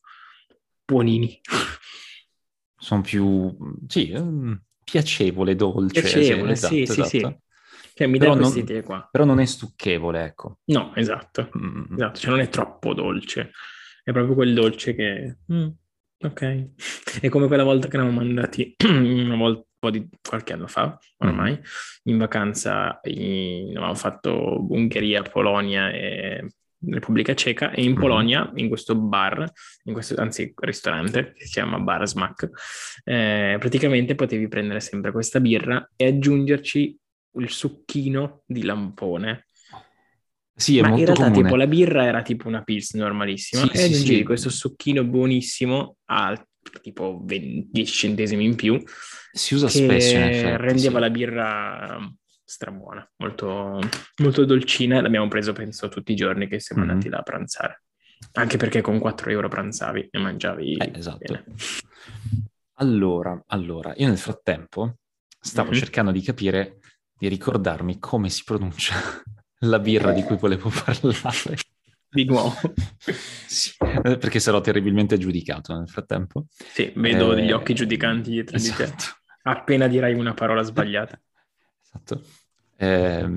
buonini. 0.85 1.41
Sono 2.81 3.01
più, 3.01 3.53
sì, 3.87 4.13
um, 4.15 4.57
piacevole, 4.81 5.55
dolce. 5.55 5.99
Piacevole, 5.99 6.55
sì, 6.55 6.81
esatto, 6.81 6.93
sì, 6.93 7.01
esatto. 7.01 7.07
sì. 7.09 7.37
Cioè, 7.95 8.07
mi 8.07 8.17
dà 8.17 8.33
queste 8.33 8.59
idee 8.59 8.81
qua. 8.81 9.05
Però 9.11 9.25
non 9.25 9.41
è 9.41 9.45
stucchevole, 9.45 10.23
ecco. 10.23 10.59
No, 10.67 10.95
esatto. 10.95 11.49
Mm. 11.57 11.95
esatto. 11.95 12.17
Cioè 12.17 12.31
non 12.31 12.39
è 12.39 12.47
troppo 12.47 12.93
dolce. 12.93 13.51
È 14.01 14.13
proprio 14.13 14.35
quel 14.35 14.53
dolce 14.53 14.95
che... 14.95 15.39
Mm, 15.51 15.67
ok. 16.21 16.69
È 17.21 17.29
come 17.29 17.47
quella 17.47 17.63
volta 17.63 17.87
che 17.87 17.95
eravamo 17.95 18.19
andati, 18.19 18.75
una 18.83 19.35
volta, 19.35 19.59
un 19.59 19.91
po' 19.91 19.91
di 19.91 20.09
qualche 20.21 20.53
anno 20.53 20.67
fa, 20.67 20.97
ormai, 21.17 21.53
mm. 21.53 21.61
in 22.03 22.17
vacanza, 22.17 22.99
in, 23.03 23.69
avevamo 23.69 23.95
fatto 23.95 24.65
Ungheria, 24.69 25.21
Polonia 25.21 25.89
e 25.91 26.45
Repubblica 26.85 27.33
Ceca, 27.33 27.71
e 27.71 27.81
in 27.81 27.91
mm-hmm. 27.91 27.99
Polonia, 27.99 28.51
in 28.55 28.67
questo 28.67 28.95
bar, 28.95 29.49
in 29.83 29.93
questo, 29.93 30.15
anzi 30.19 30.53
ristorante, 30.55 31.33
che 31.33 31.45
si 31.45 31.53
chiama 31.53 31.79
Bar 31.79 32.07
Smack, 32.07 32.49
eh, 33.03 33.57
praticamente 33.59 34.15
potevi 34.15 34.47
prendere 34.47 34.79
sempre 34.79 35.11
questa 35.11 35.39
birra 35.39 35.89
e 35.95 36.07
aggiungerci 36.07 36.97
il 37.33 37.49
succhino 37.49 38.43
di 38.45 38.63
lampone. 38.63 39.45
Sì, 40.59 40.77
è 40.77 40.81
Ma 40.81 40.89
in 40.89 41.05
realtà 41.05 41.23
comune. 41.23 41.41
tipo 41.41 41.55
la 41.55 41.67
birra 41.67 42.03
era 42.03 42.21
tipo 42.21 42.49
una 42.49 42.63
pils 42.63 42.93
normalissima 42.93 43.61
sì, 43.61 43.77
e 43.77 43.83
aggiungevi 43.83 44.05
sì, 44.05 44.15
sì. 44.15 44.23
questo 44.23 44.49
succhino 44.49 45.05
buonissimo 45.05 45.95
a 46.07 46.47
tipo 46.81 47.21
20, 47.23 47.69
10 47.71 47.93
centesimi 47.93 48.43
in 48.43 48.55
più. 48.55 48.81
Si 49.31 49.53
usa 49.53 49.69
spesso 49.69 50.15
in 50.17 50.23
effetti. 50.23 50.61
Rendeva 50.61 50.95
sì. 50.95 50.99
la 50.99 51.09
birra 51.09 52.13
strabuona, 52.43 53.09
molto, 53.19 53.79
molto 54.17 54.43
dolcina. 54.43 54.99
L'abbiamo 54.99 55.29
preso 55.29 55.53
penso 55.53 55.87
tutti 55.87 56.11
i 56.11 56.15
giorni 56.15 56.49
che 56.49 56.59
siamo 56.59 56.81
mm-hmm. 56.81 56.91
andati 56.91 57.09
là 57.09 57.17
a 57.19 57.23
pranzare. 57.23 57.83
Anche 58.33 58.57
perché 58.57 58.81
con 58.81 58.99
4 58.99 59.29
euro 59.31 59.47
pranzavi 59.47 60.09
e 60.11 60.19
mangiavi. 60.19 60.75
Eh, 60.75 60.91
esatto. 60.93 61.19
Bene. 61.19 61.45
Allora, 62.73 63.41
allora, 63.47 63.93
io 63.95 64.09
nel 64.09 64.17
frattempo 64.17 64.97
stavo 65.39 65.69
mm-hmm. 65.69 65.79
cercando 65.79 66.11
di 66.11 66.21
capire, 66.21 66.79
di 67.17 67.29
ricordarmi 67.29 67.97
come 67.97 68.27
si 68.27 68.43
pronuncia 68.43 68.95
la 69.59 69.79
birra 69.79 70.11
di 70.11 70.23
cui 70.23 70.37
volevo 70.37 70.69
parlare. 70.85 71.57
Di 72.11 72.25
nuovo. 72.25 72.55
sì, 73.45 73.71
eh, 74.03 74.17
perché 74.17 74.39
sarò 74.39 74.61
terribilmente 74.61 75.17
giudicato 75.17 75.75
nel 75.77 75.87
frattempo. 75.87 76.47
Sì, 76.49 76.91
vedo 76.95 77.33
eh, 77.33 77.35
degli 77.35 77.51
occhi 77.51 77.75
giudicanti 77.75 78.31
dietro 78.31 78.55
esatto. 78.55 78.83
di 78.83 78.89
te. 78.89 78.95
Esatto. 78.95 79.17
Appena 79.43 79.87
dirai 79.87 80.13
una 80.15 80.33
parola 80.33 80.63
sbagliata. 80.63 81.21
Esatto. 81.83 82.23
Eh, 82.77 83.27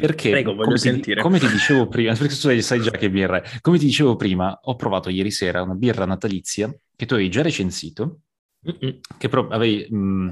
perché, 0.00 0.30
Prego, 0.30 0.52
voglio 0.52 0.64
come 0.64 0.78
sentire. 0.78 1.16
Ti, 1.16 1.22
come 1.22 1.38
ti 1.38 1.48
dicevo 1.48 1.86
prima, 1.86 2.14
perché 2.14 2.34
tu 2.34 2.60
sai 2.60 2.80
già 2.80 2.90
che 2.90 3.10
birra 3.10 3.42
è. 3.42 3.60
Come 3.60 3.78
ti 3.78 3.84
dicevo 3.84 4.16
prima, 4.16 4.58
ho 4.62 4.74
provato 4.74 5.10
ieri 5.10 5.30
sera 5.30 5.62
una 5.62 5.74
birra 5.74 6.06
natalizia 6.06 6.74
che 6.96 7.06
tu 7.06 7.14
avevi 7.14 7.30
già 7.30 7.42
recensito, 7.42 8.20
Mm-mm. 8.66 9.00
che 9.18 9.28
pro- 9.28 9.48
avevi 9.48 9.86
mh, 9.90 9.96
mm, 9.96 10.30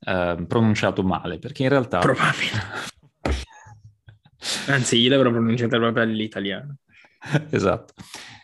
eh, 0.00 0.44
pronunciato 0.48 1.02
male, 1.02 1.38
perché 1.38 1.62
in 1.62 1.68
realtà... 1.68 1.98
Probabile. 1.98 2.90
Anzi, 4.68 4.98
io 4.98 5.10
l'avrò 5.10 5.30
pronunciata 5.30 5.78
proprio 5.78 6.02
all'italiano. 6.02 6.76
esatto. 7.50 7.94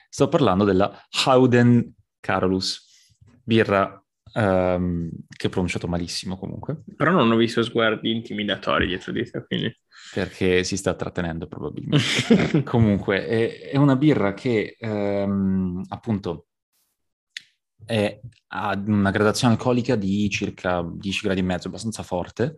Sto 0.09 0.29
parlando 0.29 0.65
della 0.65 0.91
Howden 1.27 1.95
Carolus, 2.21 3.15
birra 3.43 4.03
um, 4.35 5.11
che 5.29 5.47
ho 5.47 5.51
pronunciato 5.51 5.89
malissimo 5.89 6.39
comunque. 6.39 6.83
Però 6.97 7.11
non 7.11 7.31
ho 7.31 7.37
visto 7.37 7.63
sguardi 7.63 8.11
intimidatori 8.11 8.87
dietro 8.87 9.13
di 9.13 9.29
te, 9.29 9.45
quindi... 9.47 9.77
Perché 10.13 10.65
si 10.65 10.77
sta 10.77 10.95
trattenendo 10.95 11.47
probabilmente. 11.47 12.63
comunque, 12.65 13.27
è, 13.27 13.71
è, 13.71 13.77
una 13.77 13.97
birra 13.97 14.33
che 14.33 14.77
um, 14.81 15.83
appunto 15.89 16.47
è, 17.85 18.21
ha 18.49 18.83
una 18.87 19.11
gradazione 19.11 19.55
alcolica 19.55 19.97
di 19.97 20.29
circa 20.31 20.83
10 20.83 21.21
gradi 21.23 21.41
e 21.41 21.45
mezzo, 21.45 21.69
abbastanza 21.69 22.03
forte, 22.03 22.57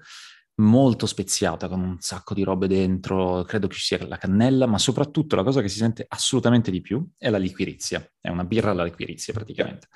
molto 0.60 1.06
speziata, 1.06 1.68
con 1.68 1.80
un 1.80 1.96
sacco 2.00 2.34
di 2.34 2.42
robe 2.42 2.68
dentro, 2.68 3.42
credo 3.42 3.66
che 3.66 3.74
ci 3.74 3.96
sia 3.96 4.06
la 4.06 4.16
cannella, 4.16 4.66
ma 4.66 4.78
soprattutto 4.78 5.34
la 5.36 5.42
cosa 5.42 5.60
che 5.60 5.68
si 5.68 5.78
sente 5.78 6.04
assolutamente 6.06 6.70
di 6.70 6.80
più 6.80 7.04
è 7.16 7.30
la 7.30 7.38
liquirizia, 7.38 8.06
è 8.20 8.28
una 8.28 8.44
birra 8.44 8.70
alla 8.70 8.84
liquirizia 8.84 9.32
praticamente. 9.32 9.88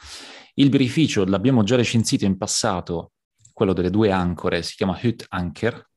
Il 0.54 0.70
birrificio 0.70 1.24
l'abbiamo 1.24 1.62
già 1.62 1.76
recensito 1.76 2.24
in 2.24 2.36
passato, 2.36 3.12
quello 3.52 3.72
delle 3.72 3.90
due 3.90 4.10
ancore, 4.10 4.62
si 4.62 4.74
chiama 4.74 4.98
Hut 5.00 5.26
Anker, 5.28 5.88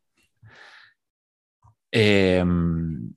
e, 1.89 2.01
ehm, 2.01 3.11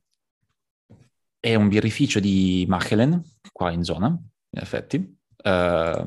è 1.39 1.55
un 1.55 1.69
birrificio 1.69 2.21
di 2.21 2.65
Machelen, 2.69 3.23
qua 3.53 3.71
in 3.71 3.83
zona, 3.83 4.07
in 4.09 4.61
effetti. 4.61 5.19
Uh, 5.43 6.07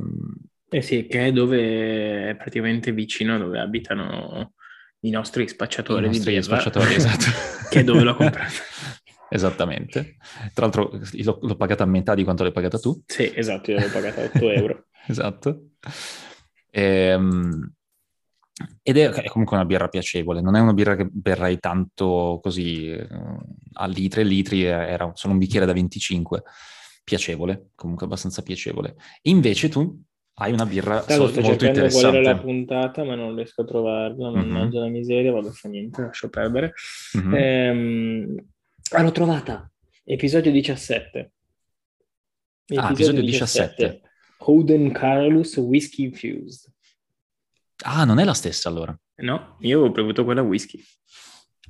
eh 0.69 0.81
sì, 0.81 1.07
che 1.07 1.25
è 1.27 1.31
dove 1.31 2.29
è 2.29 2.35
praticamente 2.35 2.91
vicino 2.91 3.35
a 3.35 3.37
dove 3.39 3.59
abitano 3.59 4.53
i 5.03 5.09
nostri 5.09 5.47
spacciatori 5.47 6.03
I 6.03 6.07
nostri 6.07 6.33
di 6.33 6.39
birra. 6.39 6.59
spacciatori, 6.59 6.95
esatto. 6.95 7.25
che 7.69 7.79
è 7.79 7.83
dove 7.83 8.03
l'ho 8.03 8.15
comprato. 8.15 8.53
Esattamente. 9.29 10.17
Tra 10.53 10.65
l'altro 10.65 10.91
l'ho, 10.91 11.39
l'ho, 11.41 11.55
pagata 11.55 11.83
a 11.83 11.87
metà 11.87 12.13
di 12.13 12.23
quanto 12.23 12.43
l'hai 12.43 12.51
pagata 12.51 12.77
tu. 12.77 13.01
Sì, 13.05 13.31
esatto, 13.33 13.71
io 13.71 13.79
l'ho 13.79 13.89
pagata 13.89 14.21
8 14.21 14.49
euro. 14.51 14.85
esatto. 15.07 15.69
Ehm, 16.69 17.73
ed 18.83 18.97
è, 18.97 19.09
è, 19.09 19.27
comunque 19.29 19.57
una 19.57 19.65
birra 19.65 19.87
piacevole, 19.87 20.39
non 20.39 20.55
è 20.55 20.59
una 20.59 20.73
birra 20.73 20.95
che 20.95 21.07
berrei 21.11 21.57
tanto 21.57 22.39
così 22.43 22.91
eh, 22.91 23.07
a 23.73 23.87
litri 23.87 24.23
litri, 24.23 24.63
era 24.63 25.09
solo 25.15 25.33
un 25.33 25.39
bicchiere 25.39 25.65
da 25.65 25.73
25. 25.73 26.43
Piacevole, 27.03 27.71
comunque 27.75 28.05
abbastanza 28.05 28.43
piacevole. 28.43 28.95
Invece 29.23 29.67
tu 29.67 29.99
hai 30.35 30.51
una 30.51 30.65
birra 30.65 31.01
Stavo, 31.01 31.27
sto 31.27 31.41
molto 31.41 31.65
interessante. 31.65 32.07
qual 32.07 32.23
era 32.23 32.33
la 32.33 32.39
puntata, 32.39 33.03
ma 33.03 33.15
non 33.15 33.35
riesco 33.35 33.61
a 33.61 33.65
trovarla, 33.65 34.31
mannaggia 34.31 34.79
mm-hmm. 34.79 34.85
la 34.85 34.87
miseria, 34.87 35.31
vabbè, 35.31 35.49
fa 35.49 35.69
niente, 35.69 36.01
lascio 36.01 36.29
perdere. 36.29 36.73
Mm-hmm. 37.17 37.33
Ehm... 37.33 38.45
L'ho 39.01 39.11
trovata! 39.11 39.71
Episodio 40.03 40.51
17. 40.51 41.31
Episodio, 42.65 42.87
ah, 42.87 42.91
episodio 42.91 43.21
17. 43.21 43.75
17. 43.75 44.01
Holden 44.39 44.91
Carolus 44.91 45.55
Whiskey 45.57 46.05
Infused. 46.05 46.71
Ah, 47.85 48.03
non 48.03 48.19
è 48.19 48.23
la 48.23 48.33
stessa 48.33 48.69
allora? 48.69 48.97
No, 49.15 49.57
io 49.59 49.81
ho 49.81 49.91
bevuto 49.91 50.23
quella 50.23 50.41
whisky. 50.41 50.83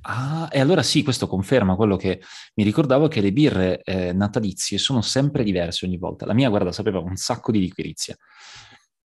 Ah, 0.06 0.50
e 0.52 0.60
allora 0.60 0.84
sì, 0.84 1.02
questo 1.02 1.28
conferma 1.28 1.76
quello 1.76 1.96
che 1.96 2.22
mi 2.56 2.64
ricordavo 2.64 3.08
che 3.08 3.22
le 3.22 3.32
birre 3.32 3.82
eh, 3.84 4.12
natalizie 4.12 4.78
sono 4.78 5.02
sempre 5.02 5.44
diverse 5.44 5.86
ogni 5.86 5.98
volta. 5.98 6.26
La 6.26 6.34
mia, 6.34 6.50
guarda, 6.50 6.72
sapeva 6.72 7.00
un 7.00 7.16
sacco 7.16 7.52
di 7.52 7.60
liquirizia. 7.60 8.18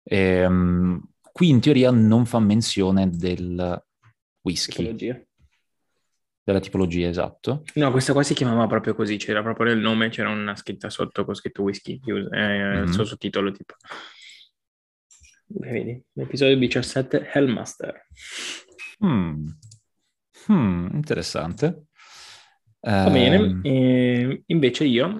Ehm, 0.04 1.02
qui 1.32 1.50
in 1.50 1.60
teoria 1.60 1.92
non 1.92 2.26
fa 2.26 2.40
menzione 2.40 3.10
del 3.10 3.84
whisky. 4.42 4.78
Tipologia. 4.78 5.22
Della 6.44 6.60
tipologia, 6.62 7.10
esatto. 7.10 7.64
No, 7.74 7.92
questa 7.92 8.14
qua 8.14 8.24
si 8.24 8.34
chiamava 8.34 8.68
proprio 8.68 8.96
così, 8.96 9.18
c'era 9.18 9.44
proprio 9.44 9.66
nel 9.68 9.80
nome, 9.80 10.08
c'era 10.08 10.30
una 10.30 10.56
scritta 10.56 10.90
sotto 10.90 11.26
con 11.26 11.36
scritto 11.36 11.64
whisky, 11.64 12.00
eh, 12.06 12.12
mm-hmm. 12.14 12.84
il 12.84 12.94
suo 12.94 13.04
sottotitolo 13.04 13.52
tipo. 13.52 13.76
Vedi, 15.48 16.02
l'episodio 16.14 16.58
17, 16.58 17.32
Hellmaster. 17.34 18.08
Hmm. 19.04 19.48
Hmm, 20.52 20.88
interessante. 20.94 21.88
Va 22.80 23.10
bene, 23.10 23.60
e 23.64 24.44
invece 24.46 24.86
io, 24.86 25.20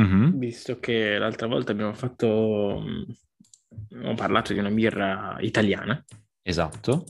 mm-hmm. 0.00 0.38
visto 0.38 0.78
che 0.78 1.18
l'altra 1.18 1.46
volta 1.46 1.72
abbiamo 1.72 1.92
fatto 1.92 2.82
ho 4.04 4.14
parlato 4.14 4.52
di 4.52 4.58
una 4.58 4.70
birra 4.70 5.36
italiana. 5.40 6.02
Esatto. 6.42 7.04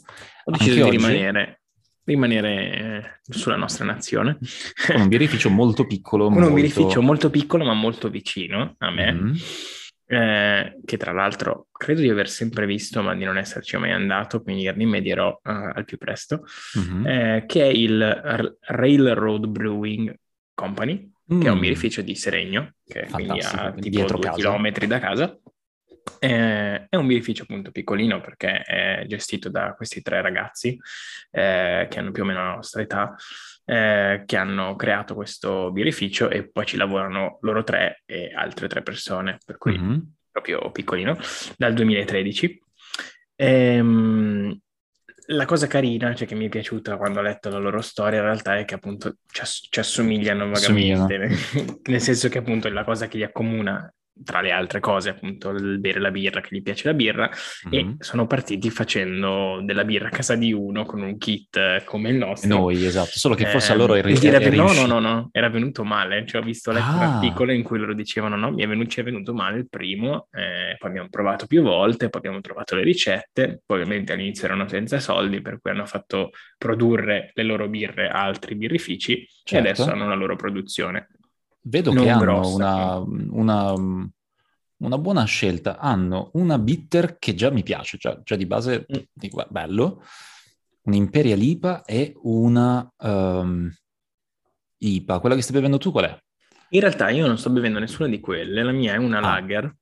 Ho 0.45 0.51
deciso 0.51 0.85
Anche 0.85 0.91
di 0.91 0.97
rimanere, 0.97 1.63
rimanere, 2.05 3.21
sulla 3.23 3.57
nostra 3.57 3.85
nazione. 3.85 4.39
Con 4.87 5.03
un 5.03 5.09
birrificio 5.09 5.51
molto 5.51 5.87
piccolo. 5.87 6.25
Con 6.25 6.35
molto... 6.35 6.49
un 6.49 6.55
birrificio 6.55 7.03
molto 7.03 7.31
piccolo 7.31 7.65
ma 7.65 7.75
molto 7.75 8.11
vicino 8.11 8.75
a 8.79 8.91
me. 8.91 9.13
Mm-hmm. 9.13 9.35
Eh, 10.13 10.77
che 10.85 10.99
tra 10.99 11.11
l'altro 11.13 11.69
credo 11.73 12.03
di 12.03 12.11
aver 12.11 12.29
sempre 12.29 12.67
visto 12.67 13.01
ma 13.01 13.15
di 13.15 13.25
non 13.25 13.39
esserci 13.39 13.79
mai 13.79 13.93
andato, 13.93 14.43
quindi 14.43 14.71
rimedierò 14.71 15.41
uh, 15.43 15.51
al 15.73 15.87
più 15.87 15.97
presto, 15.97 16.45
mm-hmm. 16.79 17.07
eh, 17.07 17.45
che 17.47 17.63
è 17.63 17.69
il 17.69 17.99
R- 17.99 18.57
Railroad 18.61 19.47
Brewing 19.47 20.15
Company, 20.53 21.11
mm. 21.33 21.41
che 21.41 21.47
è 21.47 21.51
un 21.51 21.57
mm. 21.57 21.61
birrificio 21.61 22.03
di 22.03 22.15
Seregno, 22.15 22.75
che 22.85 23.07
Fantastico, 23.07 23.71
quindi 23.71 23.89
a 23.89 24.05
tipo 24.05 24.13
due 24.13 24.21
casa. 24.21 24.37
chilometri 24.37 24.87
da 24.87 24.99
casa. 24.99 25.39
Eh, 26.19 26.87
è 26.91 26.97
un 26.97 27.07
birrificio 27.07 27.45
appunto 27.45 27.71
piccolino 27.71 28.21
perché 28.21 28.61
è 28.61 29.05
gestito 29.07 29.49
da 29.49 29.73
questi 29.75 30.03
tre 30.03 30.21
ragazzi 30.21 30.77
eh, 31.31 31.87
che 31.89 31.99
hanno 31.99 32.11
più 32.11 32.25
o 32.25 32.27
meno 32.27 32.45
la 32.45 32.55
nostra 32.57 32.83
età, 32.83 33.15
eh, 33.65 34.23
che 34.27 34.37
hanno 34.37 34.77
creato 34.77 35.15
questo 35.15 35.71
birrificio 35.71 36.31
e 36.31 36.49
poi 36.49 36.67
ci 36.67 36.77
lavorano 36.77 37.39
loro 37.43 37.63
tre 37.63 38.03
e 38.07 38.33
altre 38.35 38.69
tre 38.69 38.83
persone, 38.83 39.39
per 39.45 39.59
cui 39.59 39.79
mm-hmm. 39.79 39.99
proprio 40.31 40.71
piccolino, 40.71 41.17
dal 41.57 41.75
2013. 41.75 42.63
Ehm, 43.37 44.59
la 45.27 45.45
cosa 45.45 45.67
carina, 45.67 46.15
cioè 46.15 46.27
che 46.27 46.35
mi 46.35 46.47
è 46.47 46.49
piaciuta 46.49 46.97
quando 46.97 47.21
ho 47.21 47.23
letto 47.23 47.49
la 47.49 47.59
loro 47.59 47.81
storia, 47.81 48.19
in 48.19 48.25
realtà 48.25 48.59
è 48.59 48.65
che 48.65 48.75
appunto 48.75 49.17
ci, 49.31 49.41
ass- 49.41 49.69
ci 49.71 49.79
assomigliano 49.79 50.49
vagamente, 50.49 51.29
nel 51.85 52.01
senso 52.01 52.29
che 52.29 52.39
appunto 52.39 52.69
la 52.69 52.85
cosa 52.85 53.07
che 53.07 53.19
li 53.19 53.25
accomuna 53.25 53.93
tra 54.25 54.41
le 54.41 54.51
altre 54.51 54.81
cose, 54.81 55.11
appunto, 55.11 55.51
il 55.51 55.79
bere 55.79 56.01
la 56.01 56.11
birra, 56.11 56.41
che 56.41 56.55
gli 56.55 56.63
piace 56.63 56.89
la 56.89 56.95
birra, 56.95 57.31
mm-hmm. 57.69 57.89
e 57.89 57.95
sono 57.99 58.27
partiti 58.27 58.71
facendo 58.71 59.61
della 59.63 59.85
birra 59.85 60.09
a 60.09 60.11
casa 60.11 60.35
di 60.35 60.53
uno 60.53 60.85
con 60.85 61.03
un 61.03 61.17
kit 61.19 61.57
eh, 61.57 61.83
come 61.85 62.11
il 62.11 62.17
nostro. 62.17 62.49
Noi, 62.49 62.85
esatto, 62.85 63.11
solo 63.13 63.35
che 63.35 63.47
forse 63.47 63.73
eh, 63.73 63.75
a 63.75 63.79
loro 63.79 63.95
era, 63.95 64.09
era, 64.09 64.41
era 64.41 64.55
No, 64.55 64.73
no, 64.73 64.87
no, 64.87 65.01
no, 65.01 65.29
era 65.33 65.49
venuto 65.49 65.85
male, 65.85 66.27
cioè 66.27 66.41
ho 66.41 66.45
visto 66.45 66.71
letto 66.71 66.85
ah. 66.87 66.95
un 66.95 67.03
articolo 67.03 67.53
in 67.53 67.63
cui 67.63 67.79
loro 67.79 67.95
dicevano 67.95 68.37
no, 68.37 68.53
mi 68.53 68.63
è 68.63 68.69
venuto, 68.69 68.89
ci 68.91 69.01
è 69.01 69.03
venuto 69.03 69.35
male 69.35 69.59
il 69.59 69.69
primo, 69.69 70.29
eh, 70.33 70.77
poi 70.79 70.91
abbiamo 70.91 71.09
provato 71.09 71.47
più 71.47 71.63
volte, 71.63 72.09
poi 72.09 72.21
abbiamo 72.21 72.41
trovato 72.41 72.75
le 72.75 72.83
ricette, 72.83 73.63
poi 73.65 73.81
ovviamente 73.81 74.13
all'inizio 74.13 74.47
erano 74.47 74.69
senza 74.69 75.01
soldi, 75.01 75.41
per 75.41 75.61
cui 75.61 75.71
hanno 75.71 75.87
fatto 75.87 76.31
produrre 76.59 77.31
le 77.35 77.43
loro 77.43 77.69
birre 77.69 78.09
a 78.09 78.23
altri 78.23 78.55
birrifici 78.55 79.27
certo. 79.45 79.55
e 79.55 79.71
adesso 79.71 79.91
hanno 79.91 80.07
la 80.07 80.15
loro 80.15 80.37
produzione. 80.37 81.09
Vedo 81.65 81.93
non 81.93 82.05
che 82.05 82.11
hanno 82.11 82.55
una, 82.55 82.97
una, 82.97 83.73
una, 84.79 84.99
buona 84.99 85.25
scelta. 85.25 85.79
Hanno 85.79 86.31
una 86.35 86.59
bitter 86.59 87.19
che 87.19 87.35
già 87.35 87.51
mi 87.51 87.63
piace, 87.63 87.99
già, 87.99 88.21
già 88.23 88.35
di 88.35 88.47
base 88.47 88.87
mm. 88.91 89.01
dico, 89.13 89.45
bello, 89.49 90.03
un'Imperial 90.83 91.41
IPA 91.41 91.85
e 91.85 92.15
una 92.23 92.93
um, 92.99 93.71
IPA. 94.79 95.21
Quella 95.21 95.35
che 95.37 95.43
stai 95.43 95.55
bevendo 95.55 95.79
tu 95.79 95.93
qual 95.93 96.07
è? 96.07 96.23
In 96.71 96.81
realtà 96.81 97.11
io 97.11 97.27
non 97.27 97.39
sto 97.39 97.51
bevendo 97.51 97.79
nessuna 97.79 98.09
di 98.09 98.19
quelle, 98.19 98.63
la 98.63 98.73
mia 98.73 98.95
è 98.95 98.97
una 98.97 99.19
ah. 99.19 99.21
lager. 99.21 99.77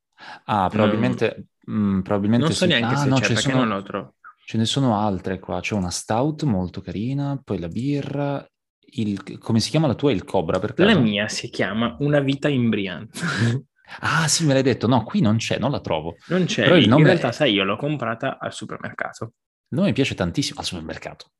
Ah, 0.44 0.68
probabilmente... 0.68 1.36
Mm. 1.36 1.48
Mh, 1.70 2.02
probabilmente 2.02 2.46
non 2.46 2.54
so 2.54 2.64
sì. 2.64 2.70
neanche 2.70 2.94
ah, 2.94 2.98
se 2.98 3.08
no, 3.08 3.14
c'è, 3.16 3.26
perché 3.28 3.40
sono... 3.42 3.58
non 3.58 3.68
lo 3.68 3.82
trovo. 3.82 4.14
Ce 4.44 4.58
ne 4.58 4.64
sono 4.64 4.98
altre 4.98 5.38
qua, 5.38 5.60
c'è 5.60 5.74
una 5.74 5.90
stout 5.90 6.42
molto 6.42 6.80
carina, 6.80 7.40
poi 7.42 7.60
la 7.60 7.68
birra 7.68 8.49
il, 8.94 9.38
come 9.38 9.60
si 9.60 9.70
chiama 9.70 9.86
la 9.86 9.94
tua? 9.94 10.12
Il 10.12 10.24
Cobra? 10.24 10.58
Per 10.58 10.74
caso? 10.74 10.88
La 10.88 10.98
mia 10.98 11.28
si 11.28 11.48
chiama 11.50 11.96
Una 12.00 12.20
vita 12.20 12.48
in 12.48 12.68
Brianza. 12.68 13.26
ah, 14.00 14.28
sì, 14.28 14.44
me 14.44 14.52
l'hai 14.52 14.62
detto. 14.62 14.86
No, 14.86 15.04
qui 15.04 15.20
non 15.20 15.36
c'è, 15.36 15.58
non 15.58 15.70
la 15.70 15.80
trovo. 15.80 16.16
Non 16.28 16.44
c'è. 16.44 16.64
Però 16.64 16.76
il 16.76 16.88
nome... 16.88 17.02
In 17.02 17.06
realtà, 17.06 17.32
sai, 17.32 17.52
io 17.52 17.64
l'ho 17.64 17.76
comprata 17.76 18.38
al 18.38 18.52
supermercato. 18.52 19.32
Nome 19.68 19.88
mi 19.88 19.92
piace 19.92 20.14
tantissimo 20.14 20.60
al 20.60 20.66
supermercato. 20.66 21.30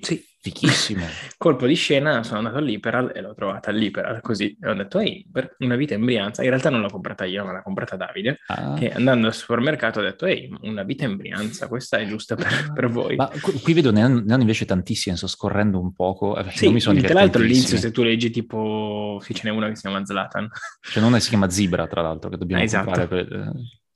Sì. 0.00 0.32
Fichissimo. 0.44 1.06
Colpo 1.38 1.66
di 1.66 1.74
scena, 1.74 2.22
sono 2.22 2.40
andato 2.40 2.58
all'Iperal 2.58 3.12
e 3.14 3.22
l'ho 3.22 3.32
trovata 3.32 3.70
all'Iperal 3.70 4.20
così. 4.20 4.54
E 4.60 4.68
ho 4.68 4.74
detto, 4.74 4.98
ehi, 4.98 5.26
per 5.32 5.56
una 5.60 5.74
vita 5.74 5.94
in 5.94 6.04
Brianza. 6.04 6.42
In 6.42 6.50
realtà 6.50 6.68
non 6.68 6.82
l'ho 6.82 6.90
comprata 6.90 7.24
io, 7.24 7.46
ma 7.46 7.52
l'ha 7.52 7.62
comprata 7.62 7.96
Davide. 7.96 8.40
Ah. 8.48 8.74
Che 8.74 8.92
andando 8.92 9.26
al 9.26 9.32
supermercato 9.32 10.00
ha 10.00 10.02
detto, 10.02 10.26
ehi, 10.26 10.54
una 10.60 10.82
vita 10.82 11.06
in 11.06 11.16
Brianza, 11.16 11.66
questa 11.66 11.96
è 11.96 12.04
giusta 12.04 12.34
per, 12.34 12.72
per 12.74 12.90
voi. 12.90 13.16
Ma 13.16 13.30
qui 13.62 13.72
vedo, 13.72 13.90
ne 13.90 14.02
hanno, 14.02 14.20
ne 14.22 14.32
hanno 14.34 14.42
invece 14.42 14.66
tantissime, 14.66 15.16
sto 15.16 15.28
scorrendo 15.28 15.80
un 15.80 15.94
poco. 15.94 16.36
Eh, 16.36 16.50
sì, 16.50 16.68
mi 16.68 16.80
sono 16.80 17.00
tra 17.00 17.14
l'altro 17.14 17.40
all'inizio 17.40 17.78
se 17.78 17.90
tu 17.90 18.02
leggi 18.02 18.28
tipo, 18.28 19.18
sì, 19.22 19.32
ce 19.32 19.48
n'è 19.48 19.50
una 19.50 19.68
che 19.68 19.76
si 19.76 19.80
chiama 19.80 20.04
Zlatan. 20.04 20.46
C'è 20.78 21.00
una 21.00 21.16
che 21.16 21.22
si 21.22 21.30
chiama 21.30 21.48
Zibra, 21.48 21.86
tra 21.86 22.02
l'altro, 22.02 22.28
che 22.28 22.36
dobbiamo 22.36 22.62
esatto. 22.62 22.84
comprare 22.84 23.08
per... 23.08 23.32
Eh, 23.32 23.52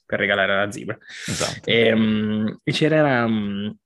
per 0.07 0.19
regalare 0.19 0.55
alla 0.55 0.73
Zibra. 0.73 0.97
Esatto. 1.27 1.69
E, 1.69 1.93
um, 1.93 2.59
c'era... 2.65 3.27
Um, 3.27 3.77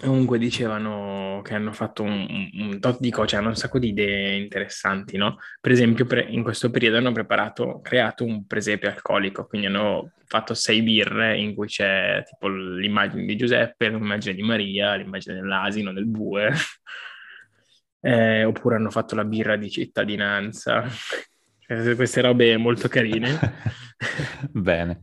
Comunque 0.00 0.38
dicevano 0.38 1.40
che 1.44 1.54
hanno 1.54 1.72
fatto 1.72 2.02
un, 2.02 2.50
un 2.54 2.80
tot 2.80 2.98
di 2.98 3.10
cose, 3.10 3.36
hanno 3.36 3.48
un 3.48 3.56
sacco 3.56 3.78
di 3.78 3.88
idee 3.88 4.36
interessanti, 4.36 5.16
no? 5.16 5.38
Per 5.60 5.70
esempio, 5.70 6.06
pre- 6.06 6.26
in 6.28 6.42
questo 6.42 6.70
periodo 6.70 6.96
hanno 6.96 7.12
preparato, 7.12 7.80
creato 7.82 8.24
un 8.24 8.46
presepe 8.46 8.88
alcolico, 8.88 9.46
quindi 9.46 9.66
hanno 9.66 10.12
fatto 10.24 10.54
sei 10.54 10.82
birre 10.82 11.38
in 11.38 11.54
cui 11.54 11.66
c'è 11.66 12.22
tipo 12.24 12.48
l'immagine 12.48 13.24
di 13.24 13.36
Giuseppe, 13.36 13.90
l'immagine 13.90 14.34
di 14.34 14.42
Maria, 14.42 14.94
l'immagine 14.94 15.34
dell'asino, 15.34 15.92
del 15.92 16.06
bue, 16.06 16.52
eh, 18.00 18.44
oppure 18.44 18.76
hanno 18.76 18.90
fatto 18.90 19.14
la 19.14 19.24
birra 19.24 19.56
di 19.56 19.70
cittadinanza, 19.70 20.84
cioè, 21.66 21.94
queste 21.94 22.20
robe 22.22 22.56
molto 22.56 22.88
carine. 22.88 23.38
Bene. 24.50 25.00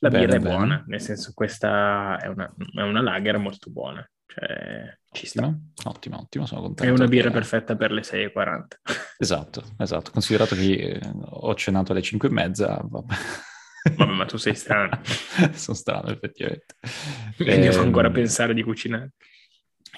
La 0.00 0.08
bene, 0.10 0.26
birra 0.26 0.36
è 0.36 0.40
bene. 0.40 0.56
buona, 0.56 0.84
nel 0.86 1.00
senso 1.00 1.32
questa 1.34 2.18
è 2.18 2.28
una, 2.28 2.48
è 2.74 2.82
una 2.82 3.00
lager 3.00 3.38
molto 3.38 3.70
buona, 3.70 4.08
cioè 4.26 4.96
ci 5.10 5.26
sta. 5.26 5.52
Ottimo, 5.84 6.18
ottimo, 6.18 6.46
sono 6.46 6.60
contento. 6.60 6.92
È 6.92 6.94
una 6.94 7.08
birra 7.08 7.28
che... 7.28 7.34
perfetta 7.34 7.76
per 7.76 7.92
le 7.92 8.02
6.40. 8.02 8.62
Esatto, 9.20 9.64
esatto. 9.78 10.12
Considerato 10.12 10.54
che 10.54 10.72
eh, 10.72 11.00
ho 11.12 11.52
cenato 11.56 11.90
alle 11.90 12.02
5 12.02 12.28
e 12.28 12.30
mezza, 12.30 12.80
vabbè. 12.84 13.14
Vabbè, 13.96 14.12
ma 14.12 14.24
tu 14.26 14.36
sei 14.36 14.54
strano. 14.54 15.00
sono 15.54 15.76
strano, 15.76 16.10
effettivamente. 16.10 16.76
Quindi 17.36 17.68
devo 17.68 17.80
ancora 17.80 18.08
ehm, 18.08 18.12
pensare 18.12 18.54
di 18.54 18.62
cucinare. 18.62 19.12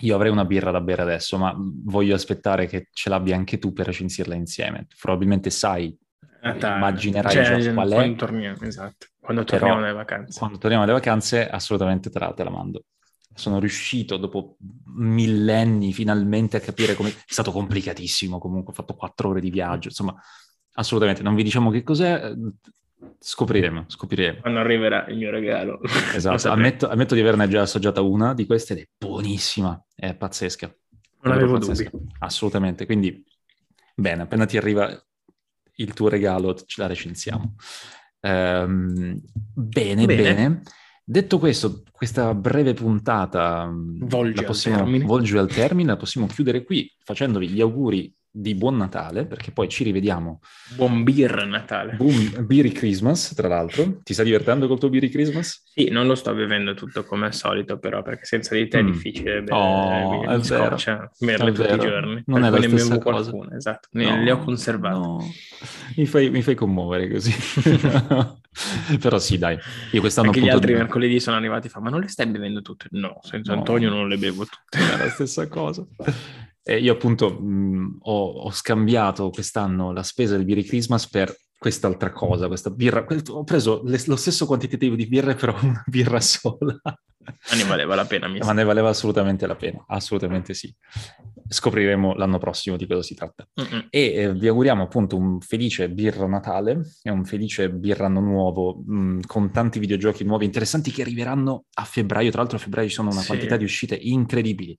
Io 0.01 0.15
avrei 0.15 0.31
una 0.31 0.47
birra 0.47 0.71
da 0.71 0.81
bere 0.81 1.03
adesso, 1.03 1.37
ma 1.37 1.55
voglio 1.57 2.15
aspettare 2.15 2.67
che 2.67 2.89
ce 2.93 3.11
l'abbia 3.11 3.37
anche 3.37 3.59
tu 3.59 3.73
per 3.73 3.87
recensirla 3.87 4.35
insieme. 4.35 4.87
Probabilmente 4.99 5.51
sai, 5.51 5.95
Natale. 6.41 6.77
immaginerai 6.77 7.33
cioè, 7.33 7.59
già 7.59 7.75
qual 7.75 7.91
è. 7.91 8.15
Torniamo, 8.15 8.63
esatto. 8.63 9.07
Quando 9.31 9.45
torniamo 9.45 9.81
dalle 9.81 9.93
vacanze. 9.93 10.39
Quando 10.39 10.59
torniamo 10.59 10.85
dalle 10.85 10.99
vacanze, 10.99 11.49
assolutamente 11.49 12.11
te 12.11 12.19
la, 12.19 12.33
te 12.33 12.43
la 12.43 12.51
mando. 12.51 12.85
Sono 13.33 13.61
riuscito 13.61 14.17
dopo 14.17 14.57
millenni 14.97 15.93
finalmente 15.93 16.57
a 16.57 16.61
capire 16.61 16.95
come... 16.95 17.11
È 17.11 17.15
stato 17.27 17.53
complicatissimo 17.53 18.39
comunque, 18.39 18.73
ho 18.73 18.75
fatto 18.75 18.95
quattro 18.95 19.29
ore 19.29 19.41
di 19.41 19.51
viaggio, 19.51 19.87
insomma, 19.87 20.21
assolutamente. 20.73 21.23
Non 21.23 21.37
vi 21.37 21.45
diciamo 21.45 21.71
che 21.71 21.85
cos'è, 21.85 22.33
scopriremo, 23.21 23.85
scopriremo. 23.87 24.41
Quando 24.41 24.59
arriverà 24.59 25.07
il 25.07 25.17
mio 25.17 25.31
regalo. 25.31 25.81
Esatto, 26.13 26.51
ammetto, 26.51 26.89
ammetto, 26.89 27.15
di 27.15 27.21
averne 27.21 27.47
già 27.47 27.63
assaggiata 27.63 28.01
una 28.01 28.35
di 28.35 28.47
queste 28.47 28.73
ed 28.73 28.79
è 28.81 28.89
buonissima, 28.99 29.87
è 29.95 30.13
pazzesca. 30.17 30.75
Non 31.23 31.35
avevo 31.35 31.59
dubbi. 31.59 31.89
Assolutamente, 32.19 32.85
quindi 32.85 33.25
bene, 33.95 34.23
appena 34.23 34.45
ti 34.45 34.57
arriva 34.57 34.91
il 35.77 35.95
tuo 35.95 36.09
regalo 36.09 36.53
ce 36.55 36.81
la 36.81 36.89
recensiamo. 36.89 37.55
Um, 38.21 39.21
bene, 39.55 40.07
bene, 40.07 40.07
bene. 40.07 40.63
Detto 41.05 41.39
questo, 41.39 41.83
questa 41.91 42.35
breve 42.35 42.75
puntata 42.75 43.67
mm, 43.67 44.07
volge, 44.07 44.45
possiamo, 44.45 44.85
al 44.85 45.03
volge 45.03 45.39
al 45.39 45.49
termine, 45.49 45.91
la 45.91 45.97
possiamo 45.97 46.27
chiudere 46.27 46.63
qui 46.63 46.93
facendovi 47.03 47.49
gli 47.49 47.61
auguri 47.61 48.15
di 48.33 48.55
buon 48.55 48.77
Natale, 48.77 49.27
perché 49.27 49.51
poi 49.51 49.69
ci 49.69 49.83
rivediamo. 49.83 50.41
Buon 50.77 51.03
beer 51.03 51.47
Natale. 51.47 51.95
Buon 51.95 52.45
beery 52.47 52.71
Christmas, 52.71 53.35
tra 53.35 53.49
l'altro. 53.49 54.01
Ti 54.03 54.13
stai 54.13 54.25
divertendo 54.25 54.69
col 54.69 54.79
tuo 54.79 54.89
beery 54.89 55.09
Christmas? 55.09 55.65
Sì, 55.65 55.89
non 55.89 56.07
lo 56.07 56.15
sto 56.15 56.33
bevendo 56.33 56.75
tutto 56.75 57.05
come 57.05 57.27
al 57.27 57.35
solito, 57.35 57.79
però, 57.79 58.03
perché 58.03 58.25
senza 58.25 58.55
di 58.55 58.69
te 58.69 58.79
è 58.79 58.83
mm. 58.83 58.87
difficile 58.87 59.43
bere. 59.43 59.57
Oh, 59.57 60.23
è 60.23 60.39
vero. 60.39 60.77
berle 61.19 61.53
tutti 61.53 61.75
i 61.75 61.79
giorni. 61.79 62.23
Non 62.27 62.45
è 62.45 62.51
la 62.51 62.61
stessa 62.61 62.99
cosa. 62.99 63.31
Qualcuno, 63.31 63.57
esatto. 63.57 63.89
No, 63.93 64.23
le 64.23 64.31
ho 64.31 64.39
conservate. 64.39 64.99
No. 64.99 65.19
Mi, 65.97 66.07
fai, 66.07 66.31
mi 66.31 66.43
fai 66.43 66.55
commuovere 66.55 67.11
così. 67.11 67.33
però 69.01 69.19
sì, 69.19 69.39
dai. 69.39 69.59
Io 69.93 70.01
quest'anno 70.01 70.29
Anche 70.29 70.41
gli 70.41 70.49
altri 70.49 70.73
di... 70.73 70.79
mercoledì 70.79 71.19
sono 71.19 71.37
arrivati 71.37 71.67
e 71.67 71.71
fa, 71.71 71.81
ma 71.81 71.91
non 71.91 72.01
le 72.01 72.09
stai 72.09 72.27
bevendo 72.27 72.63
tutte? 72.63 72.87
No, 72.91 73.19
senza 73.23 73.53
no. 73.53 73.59
Antonio 73.59 73.91
non 73.91 74.09
le 74.09 74.19
bevo 74.19 74.45
tutte. 74.45 74.79
È 74.79 74.97
la 74.97 75.09
stessa 75.09 75.49
cosa. 75.49 75.85
E 76.63 76.79
io 76.79 76.93
appunto 76.93 77.31
mh, 77.41 77.99
ho, 78.03 78.27
ho, 78.33 78.51
scambiato 78.51 79.31
quest'anno 79.31 79.93
la 79.93 80.03
spesa 80.03 80.37
del 80.37 80.45
Beery 80.45 80.63
Christmas 80.63 81.09
per 81.09 81.35
quest'altra 81.61 82.11
cosa, 82.11 82.49
questa 82.49 82.71
birra. 82.71 83.05
Ho 83.29 83.45
preso 83.45 83.83
le, 83.85 84.01
lo 84.07 84.17
stesso 84.17 84.47
quantitativo 84.47 84.95
di 84.95 85.07
birre, 85.07 85.35
però 85.35 85.57
una 85.61 85.83
birra 85.87 86.21
sola. 86.21 86.81
Ma 86.83 87.57
ne 87.57 87.65
valeva 87.65 87.95
la 87.95 88.07
pena, 88.07 88.29
mi 88.29 88.39
Ma 88.39 88.53
ne 88.53 88.65
valeva 88.65 88.89
assolutamente 88.89 89.47
la 89.47 89.57
pena, 89.57 89.85
assolutamente 89.87 90.55
sì. 90.55 90.75
Scopriremo 91.47 92.15
l'anno 92.15 92.39
prossimo 92.39 92.77
di 92.77 92.87
cosa 92.87 93.03
si 93.03 93.15
tratta. 93.15 93.47
Mm-mm. 93.61 93.87
E 93.91 94.13
eh, 94.15 94.35
vi 94.35 94.49
auguriamo 94.49 94.83
appunto 94.83 95.17
un 95.17 95.41
felice 95.41 95.91
birra 95.91 96.27
Natale 96.27 96.81
e 97.03 97.11
un 97.11 97.25
felice 97.25 97.71
birra 97.71 98.07
anno 98.07 98.21
nuovo 98.21 98.83
mh, 98.85 99.21
con 99.27 99.51
tanti 99.51 99.79
videogiochi 99.79 100.25
nuovi 100.25 100.45
interessanti 100.45 100.91
che 100.91 101.03
arriveranno 101.03 101.65
a 101.75 101.85
febbraio. 101.85 102.31
Tra 102.31 102.41
l'altro 102.41 102.57
a 102.57 102.61
febbraio 102.61 102.89
ci 102.89 102.95
sono 102.95 103.11
una 103.11 103.21
sì. 103.21 103.27
quantità 103.27 103.57
di 103.57 103.65
uscite 103.65 103.97
incredibili 103.97 104.77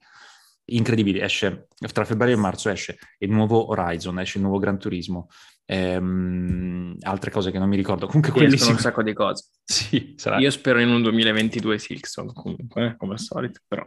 incredibili. 0.66 1.20
Esce 1.20 1.68
tra 1.92 2.06
febbraio 2.06 2.36
e 2.36 2.40
marzo 2.40 2.70
esce 2.70 2.98
il 3.20 3.32
nuovo 3.32 3.70
Horizon, 3.70 4.20
esce 4.20 4.38
il 4.38 4.44
nuovo 4.44 4.60
Gran 4.60 4.78
Turismo, 4.78 5.28
ehm, 5.66 6.98
altre 7.02 7.32
cose 7.32 7.52
che 7.52 7.60
non 7.60 7.70
mi 7.70 7.76
ricordo. 7.76 8.06
Comunque 8.08 8.32
quelli 8.32 8.58
sono 8.58 8.74
un 8.74 8.80
sacco 8.80 9.04
di 9.04 9.14
cose. 9.14 9.46
Sì. 9.72 10.16
Io 10.40 10.52
spero 10.52 10.82
in 10.82 10.90
un 10.90 11.02
2022 11.02 11.80
Silksong 11.80 12.34
comunque, 12.34 12.88
eh, 12.88 12.98
come 12.98 13.14
al 13.14 13.20
solito, 13.20 13.62
però. 13.66 13.86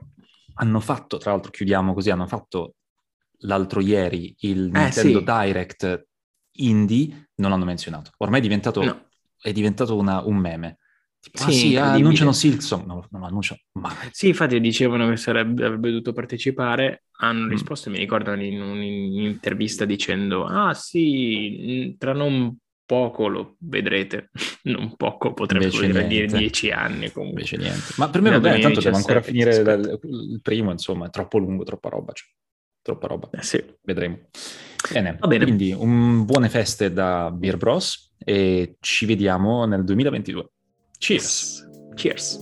Hanno 0.55 0.81
fatto, 0.81 1.19
tra 1.19 1.33
l'altro 1.33 1.51
chiudiamo 1.51 1.93
così, 1.93 2.09
hanno 2.09 2.27
fatto 2.27 2.77
l'altro 3.41 3.81
ieri 3.81 4.35
il 4.41 4.71
eh, 4.75 4.79
Nintendo 4.79 5.19
sì. 5.19 5.25
Direct 5.25 6.07
Indie, 6.53 7.31
non 7.37 7.51
l'hanno 7.51 7.65
menzionato. 7.65 8.13
Ormai 8.19 8.39
è 8.39 8.43
diventato, 8.43 8.83
no. 8.83 9.09
è 9.41 9.53
diventato 9.53 9.97
una, 9.97 10.23
un 10.25 10.37
meme. 10.37 10.79
Tipo, 11.25 11.43
ah, 11.43 11.51
sì, 11.51 11.53
sì 11.53 11.77
annunciano 11.77 12.33
Silksong, 12.33 12.85
no, 12.85 13.07
non 13.11 13.25
annunciano 13.25 13.61
mai. 13.81 13.95
Sì, 14.11 14.29
infatti 14.29 14.61
dicevano 14.61 15.09
che 15.09 15.17
sarebbe, 15.17 15.65
avrebbe 15.65 15.89
dovuto 15.89 16.13
partecipare, 16.13 17.05
hanno 17.21 17.47
mm. 17.47 17.49
risposto, 17.49 17.89
mi 17.89 17.97
ricordo 17.97 18.35
in 18.35 18.61
un'intervista 18.61 19.87
dicendo, 19.87 20.45
ah 20.45 20.75
sì, 20.75 21.97
tra 21.99 22.13
non 22.13 22.55
poco 22.85 23.29
lo 23.29 23.57
vedrete, 23.61 24.29
non 24.65 24.97
poco, 24.97 25.33
potrebbe 25.33 26.07
dire 26.07 26.27
dieci 26.27 26.71
anni 26.71 27.11
comunque. 27.11 27.41
Invece 27.41 27.57
niente. 27.57 27.95
Ma 27.97 28.11
per 28.11 28.21
me 28.21 28.29
va 28.29 28.41
bene, 28.41 28.59
tanto 28.59 28.81
devo 28.81 28.97
ancora 28.97 29.23
finire 29.23 29.57
il, 29.57 30.01
il 30.31 30.41
primo, 30.43 30.73
insomma, 30.73 31.07
è 31.07 31.11
troppo 31.11 31.39
lungo, 31.39 31.65
troppa 31.65 31.89
roba. 31.89 32.13
Cioè. 32.13 32.29
troppa 32.83 33.07
roba. 33.07 33.31
Eh 33.33 33.43
sì. 33.43 33.65
Vedremo. 33.81 34.29
Bene. 34.93 35.17
Va 35.19 35.27
bene. 35.27 35.45
Quindi 35.45 35.73
un 35.73 36.27
buone 36.27 36.51
feste 36.51 36.93
da 36.93 37.31
Beer 37.31 37.57
Bros 37.57 38.13
e 38.19 38.77
ci 38.81 39.07
vediamo 39.07 39.65
nel 39.65 39.85
2022. 39.85 40.51
Cheers! 41.01 41.65
Cheers! 41.97 42.39